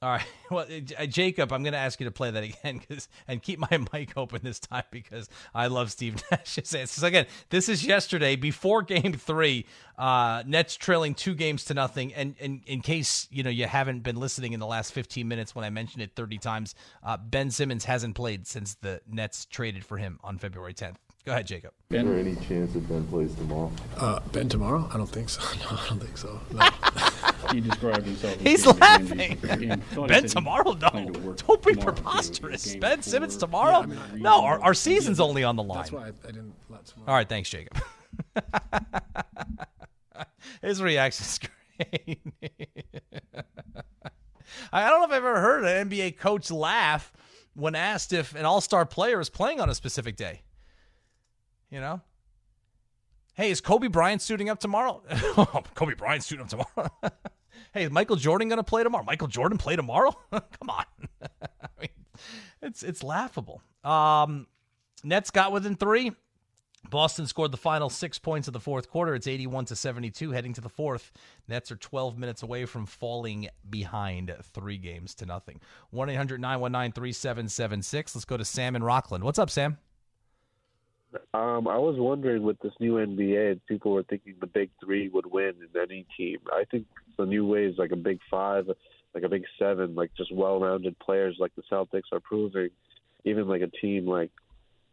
[0.00, 0.26] All right.
[0.50, 0.64] Well,
[0.98, 3.86] uh, Jacob, I'm going to ask you to play that again because and keep my
[3.92, 6.58] mic open this time because I love Steve Nash.
[6.64, 9.66] So again, this is yesterday before Game Three.
[9.98, 12.14] Uh, Nets trailing two games to nothing.
[12.14, 15.54] And, and in case you know you haven't been listening in the last 15 minutes
[15.54, 19.84] when I mentioned it 30 times, uh, Ben Simmons hasn't played since the Nets traded
[19.84, 20.96] for him on February 10th.
[21.28, 21.72] Go ahead, Jacob.
[21.90, 22.06] Ben?
[22.06, 23.70] Is there any chance that Ben plays tomorrow?
[23.98, 24.88] Uh, ben tomorrow?
[24.90, 25.42] I don't think so.
[25.58, 26.40] No, I don't think so.
[26.54, 26.66] No.
[27.52, 28.40] he described himself.
[28.40, 29.36] He's laughing.
[30.06, 30.72] ben tomorrow?
[30.72, 31.34] No.
[31.34, 32.76] Don't be preposterous.
[32.76, 33.86] Ben Simmons tomorrow?
[33.86, 35.80] Yeah, I mean, no, our, our season's only on the line.
[35.80, 37.10] That's why I, I didn't let tomorrow.
[37.10, 37.76] All right, thanks, Jacob.
[40.62, 42.22] His reaction's great.
[44.72, 47.12] I don't know if I've ever heard an NBA coach laugh
[47.52, 50.40] when asked if an all star player is playing on a specific day.
[51.70, 52.00] You know?
[53.34, 55.02] Hey, is Kobe Bryant suiting up tomorrow?
[55.74, 56.90] Kobe Bryant suiting up tomorrow.
[57.72, 59.04] hey, is Michael Jordan going to play tomorrow?
[59.04, 60.12] Michael Jordan play tomorrow?
[60.32, 60.84] Come on.
[61.22, 61.90] I mean,
[62.62, 63.62] it's it's laughable.
[63.84, 64.46] Um,
[65.04, 66.12] Nets got within three.
[66.90, 69.14] Boston scored the final six points of the fourth quarter.
[69.14, 71.12] It's 81 to 72 heading to the fourth.
[71.46, 75.60] Nets are 12 minutes away from falling behind three games to nothing.
[75.90, 78.14] 1 800 919 3776.
[78.14, 79.22] Let's go to Sam in Rockland.
[79.22, 79.78] What's up, Sam?
[81.32, 85.26] Um, I was wondering with this new NBA, people were thinking the big three would
[85.26, 86.38] win in any team.
[86.52, 86.86] I think
[87.16, 88.66] the new way is like a big five,
[89.14, 92.70] like a big seven, like just well-rounded players like the Celtics are proving.
[93.24, 94.30] Even like a team like,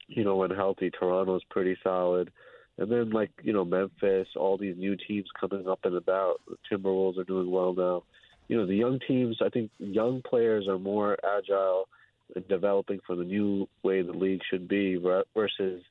[0.07, 2.31] you know, when healthy, Toronto's pretty solid.
[2.77, 6.41] And then like you know Memphis, all these new teams coming up and about.
[6.47, 8.03] The Timberwolves are doing well now.
[8.47, 9.37] You know the young teams.
[9.43, 11.87] I think young players are more agile
[12.35, 14.97] and developing for the new way the league should be
[15.35, 15.83] versus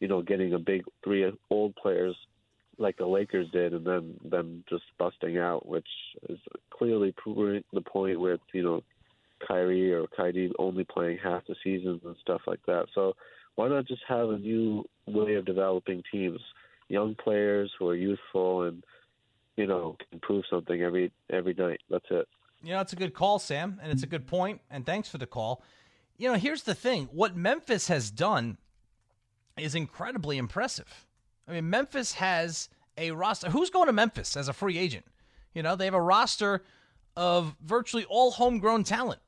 [0.00, 2.16] you know, getting a big three old players
[2.78, 5.88] like the Lakers did, and then them just busting out, which
[6.28, 6.38] is
[6.70, 8.82] clearly proving the point with you know
[9.46, 12.86] Kyrie or Kyrie only playing half the seasons and stuff like that.
[12.94, 13.14] So
[13.56, 16.40] why not just have a new way of developing teams,
[16.88, 18.84] young players who are youthful and
[19.56, 21.80] you know can prove something every every night.
[21.90, 22.28] That's it.
[22.62, 25.18] You know, it's a good call, Sam, and it's a good point, and thanks for
[25.18, 25.62] the call.
[26.16, 28.58] You know, here's the thing what Memphis has done
[29.58, 31.06] is incredibly impressive.
[31.46, 33.50] I mean, Memphis has a roster.
[33.50, 35.06] Who's going to Memphis as a free agent?
[35.54, 36.62] You know, they have a roster
[37.16, 39.20] of virtually all homegrown talent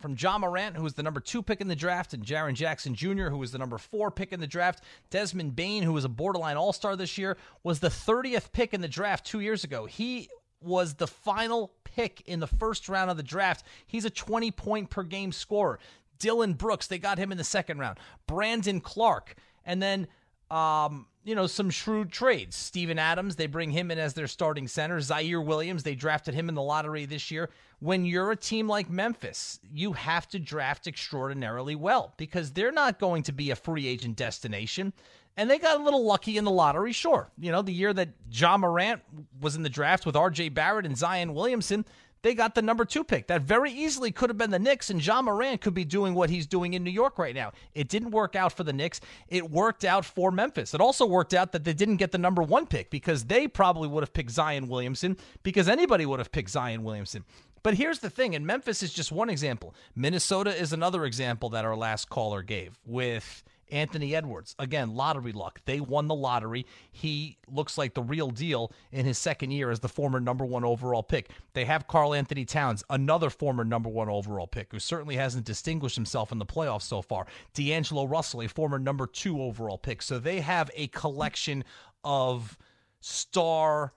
[0.00, 2.94] from Ja Morant, who was the number two pick in the draft, and Jaren Jackson
[2.94, 4.82] Jr., who was the number four pick in the draft.
[5.10, 8.80] Desmond Bane, who was a borderline all star this year, was the 30th pick in
[8.80, 9.86] the draft two years ago.
[9.86, 10.28] He
[10.60, 13.64] was the final pick in the first round of the draft.
[13.86, 15.78] He's a 20 point per game scorer.
[16.18, 17.98] Dillon Brooks, they got him in the second round.
[18.26, 19.36] Brandon Clarke,
[19.68, 20.08] and then
[20.50, 22.56] um, you know, some shrewd trades.
[22.56, 24.98] Steven Adams, they bring him in as their starting center.
[24.98, 27.50] Ziaire Williams, they drafted him in the lottery this year.
[27.80, 32.98] When you're a team like Memphis, you have to draft extraordinarily well because they're not
[32.98, 34.94] going to be a free agent destination.
[35.36, 37.30] And they got a little lucky in the lottery, sure.
[37.38, 39.02] You know, the year that Ja Morant
[39.40, 41.84] was in the draft with RJ Barrett and Zion Williamson,
[42.22, 43.26] they got the number two pick.
[43.28, 46.30] That very easily could have been the Knicks, and Ja Morant could be doing what
[46.30, 47.52] he's doing in New York right now.
[47.74, 49.00] It didn't work out for the Knicks.
[49.28, 50.74] It worked out for Memphis.
[50.74, 53.88] It also worked out that they didn't get the number one pick because they probably
[53.88, 57.24] would have picked Zion Williamson because anybody would have picked Zion Williamson.
[57.62, 59.74] But here's the thing, and Memphis is just one example.
[59.94, 64.54] Minnesota is another example that our last caller gave with Anthony Edwards.
[64.58, 65.60] Again, lottery luck.
[65.64, 66.66] They won the lottery.
[66.90, 70.64] He looks like the real deal in his second year as the former number one
[70.64, 71.30] overall pick.
[71.52, 76.32] They have Karl-Anthony Towns, another former number one overall pick, who certainly hasn't distinguished himself
[76.32, 77.26] in the playoffs so far.
[77.54, 80.02] D'Angelo Russell, a former number two overall pick.
[80.02, 81.64] So they have a collection
[82.04, 82.56] of
[83.00, 83.92] star,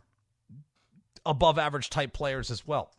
[1.26, 2.92] above average type players as well.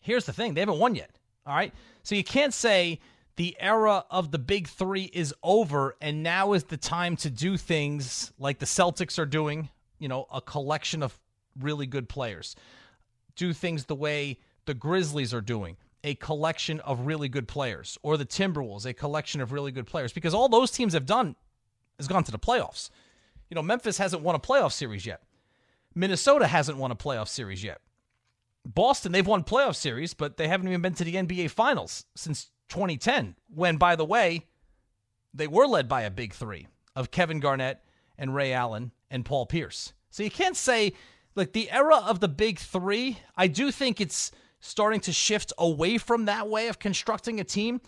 [0.00, 1.10] Here's the thing they haven't won yet.
[1.46, 1.72] All right.
[2.02, 3.00] So you can't say
[3.36, 7.56] the era of the big three is over, and now is the time to do
[7.56, 9.68] things like the Celtics are doing,
[9.98, 11.18] you know, a collection of
[11.60, 12.56] really good players.
[13.34, 18.16] Do things the way the Grizzlies are doing, a collection of really good players, or
[18.16, 21.36] the Timberwolves, a collection of really good players, because all those teams have done
[21.98, 22.88] is gone to the playoffs.
[23.50, 25.22] You know, Memphis hasn't won a playoff series yet.
[25.94, 27.80] Minnesota hasn't won a playoff series yet.
[28.64, 32.50] Boston, they've won playoff series, but they haven't even been to the NBA Finals since
[32.68, 34.46] 2010, when, by the way,
[35.32, 37.82] they were led by a big three of Kevin Garnett
[38.18, 39.92] and Ray Allen and Paul Pierce.
[40.10, 40.94] So you can't say,
[41.34, 45.98] like, the era of the big three, I do think it's starting to shift away
[45.98, 47.80] from that way of constructing a team.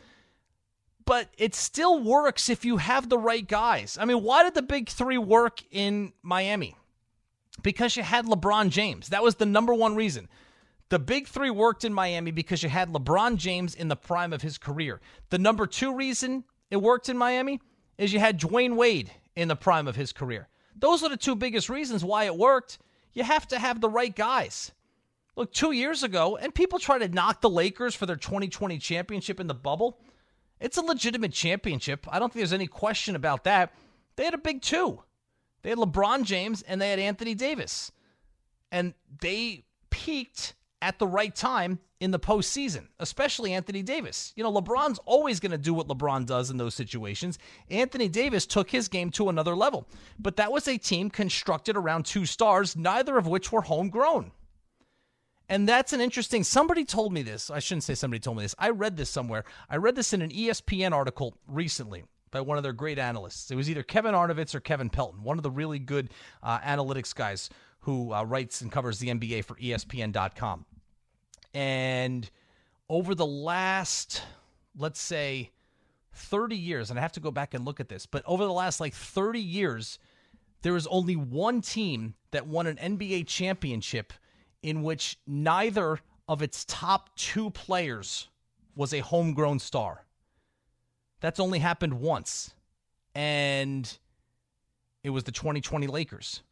[1.04, 3.96] But it still works if you have the right guys.
[3.98, 6.76] I mean, why did the big three work in Miami?
[7.62, 9.08] Because you had LeBron James.
[9.08, 10.28] That was the number one reason.
[10.90, 14.42] The big three worked in Miami because you had LeBron James in the prime of
[14.42, 15.00] his career.
[15.28, 17.60] The number two reason it worked in Miami
[17.98, 20.48] is you had Dwyane Wade in the prime of his career.
[20.74, 22.78] Those are the two biggest reasons why it worked.
[23.12, 24.72] You have to have the right guys.
[25.36, 29.40] Look, two years ago, and people try to knock the Lakers for their 2020 championship
[29.40, 30.00] in the bubble.
[30.60, 32.06] It's a legitimate championship.
[32.10, 33.72] I don't think there's any question about that.
[34.16, 35.02] They had a big two.
[35.62, 37.92] They had LeBron James and they had Anthony Davis.
[38.72, 44.32] And they peaked at the right time in the postseason, especially Anthony Davis.
[44.36, 47.38] You know, LeBron's always going to do what LeBron does in those situations.
[47.70, 52.06] Anthony Davis took his game to another level, but that was a team constructed around
[52.06, 54.30] two stars, neither of which were homegrown.
[55.48, 56.44] And that's an interesting.
[56.44, 57.50] Somebody told me this.
[57.50, 58.54] I shouldn't say somebody told me this.
[58.58, 59.44] I read this somewhere.
[59.68, 63.50] I read this in an ESPN article recently by one of their great analysts.
[63.50, 66.10] It was either Kevin Arnovitz or Kevin Pelton, one of the really good
[66.42, 67.48] uh, analytics guys
[67.80, 70.64] who uh, writes and covers the NBA for ESPN.com.
[71.54, 72.28] And
[72.88, 74.22] over the last,
[74.76, 75.50] let's say,
[76.12, 78.52] 30 years, and I have to go back and look at this, but over the
[78.52, 79.98] last like 30 years,
[80.62, 84.12] there is only one team that won an NBA championship
[84.62, 88.28] in which neither of its top two players
[88.74, 90.04] was a homegrown star.
[91.20, 92.54] That's only happened once.
[93.14, 93.98] And
[95.02, 96.42] it was the 2020 Lakers.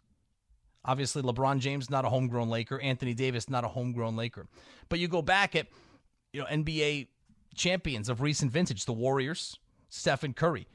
[0.86, 4.46] Obviously, LeBron James not a homegrown Laker, Anthony Davis not a homegrown Laker.
[4.88, 5.66] But you go back at
[6.32, 7.08] you know NBA
[7.54, 9.58] champions of recent vintage, the Warriors,
[9.88, 10.66] Stephen Curry.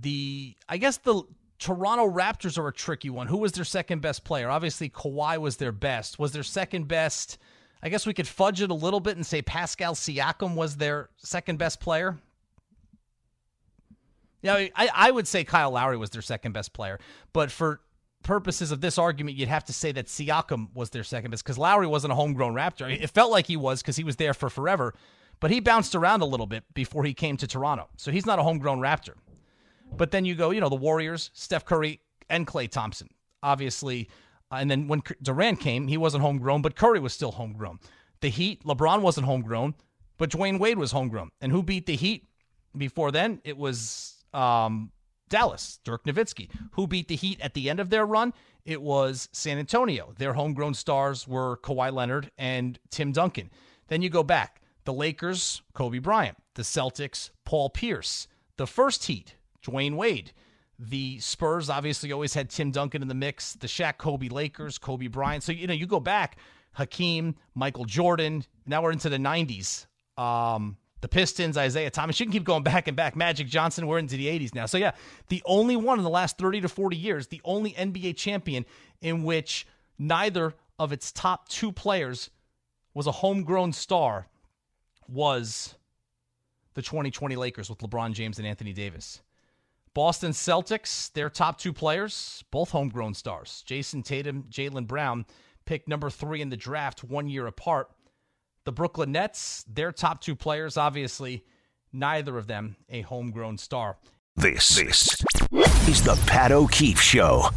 [0.00, 1.24] The I guess the
[1.58, 3.26] Toronto Raptors are a tricky one.
[3.26, 4.50] Who was their second best player?
[4.50, 6.18] Obviously, Kawhi was their best.
[6.18, 7.38] Was their second best?
[7.82, 11.10] I guess we could fudge it a little bit and say Pascal Siakam was their
[11.18, 12.18] second best player.
[14.42, 16.98] Yeah, I, I would say Kyle Lowry was their second best player,
[17.32, 17.80] but for
[18.24, 21.58] purposes of this argument, you'd have to say that Siakam was their second best because
[21.58, 22.90] Lowry wasn't a homegrown Raptor.
[22.90, 24.94] It felt like he was because he was there for forever,
[25.38, 27.88] but he bounced around a little bit before he came to Toronto.
[27.96, 29.14] So he's not a homegrown Raptor.
[29.96, 33.08] But then you go, you know, the Warriors, Steph Curry, and Klay Thompson.
[33.42, 34.08] Obviously,
[34.50, 37.78] uh, and then when Durant came, he wasn't homegrown, but Curry was still homegrown.
[38.20, 39.74] The Heat, LeBron wasn't homegrown,
[40.16, 41.30] but Dwyane Wade was homegrown.
[41.40, 42.26] And who beat the Heat
[42.76, 43.40] before then?
[43.44, 44.90] It was um,
[45.34, 46.48] Dallas, Dirk Nowitzki.
[46.74, 48.32] Who beat the Heat at the end of their run?
[48.64, 50.14] It was San Antonio.
[50.16, 53.50] Their homegrown stars were Kawhi Leonard and Tim Duncan.
[53.88, 54.62] Then you go back.
[54.84, 56.36] The Lakers, Kobe Bryant.
[56.54, 58.28] The Celtics, Paul Pierce.
[58.58, 59.34] The first Heat,
[59.66, 60.30] Dwyane Wade.
[60.78, 63.54] The Spurs obviously always had Tim Duncan in the mix.
[63.54, 65.42] The Shaq Kobe Lakers, Kobe Bryant.
[65.42, 66.38] So, you know, you go back,
[66.74, 68.44] Hakeem, Michael Jordan.
[68.66, 69.86] Now we're into the 90s.
[70.16, 72.18] Um, the Pistons, Isiah Thomas.
[72.18, 73.14] You can keep going back and back.
[73.14, 74.64] Magic Johnson, we're into the 80s now.
[74.64, 74.92] So, yeah,
[75.28, 78.64] the only one in the last 30 to 40 years, the only NBA champion
[79.02, 79.66] in which
[79.98, 82.30] neither of its top two players
[82.94, 84.28] was a homegrown star
[85.06, 85.74] was
[86.72, 89.20] the 2020 Lakers with LeBron James and Anthony Davis.
[89.92, 93.62] Boston Celtics, their top two players, both homegrown stars.
[93.66, 95.26] Jayson Tatum, Jaylen Brown,
[95.66, 97.90] picked number three in the draft one year apart.
[98.64, 101.44] The Brooklyn Nets, their top two players, obviously,
[101.92, 103.98] neither of them a homegrown star.
[104.36, 105.18] This, this
[105.86, 107.50] is the Pat O'Keefe Show.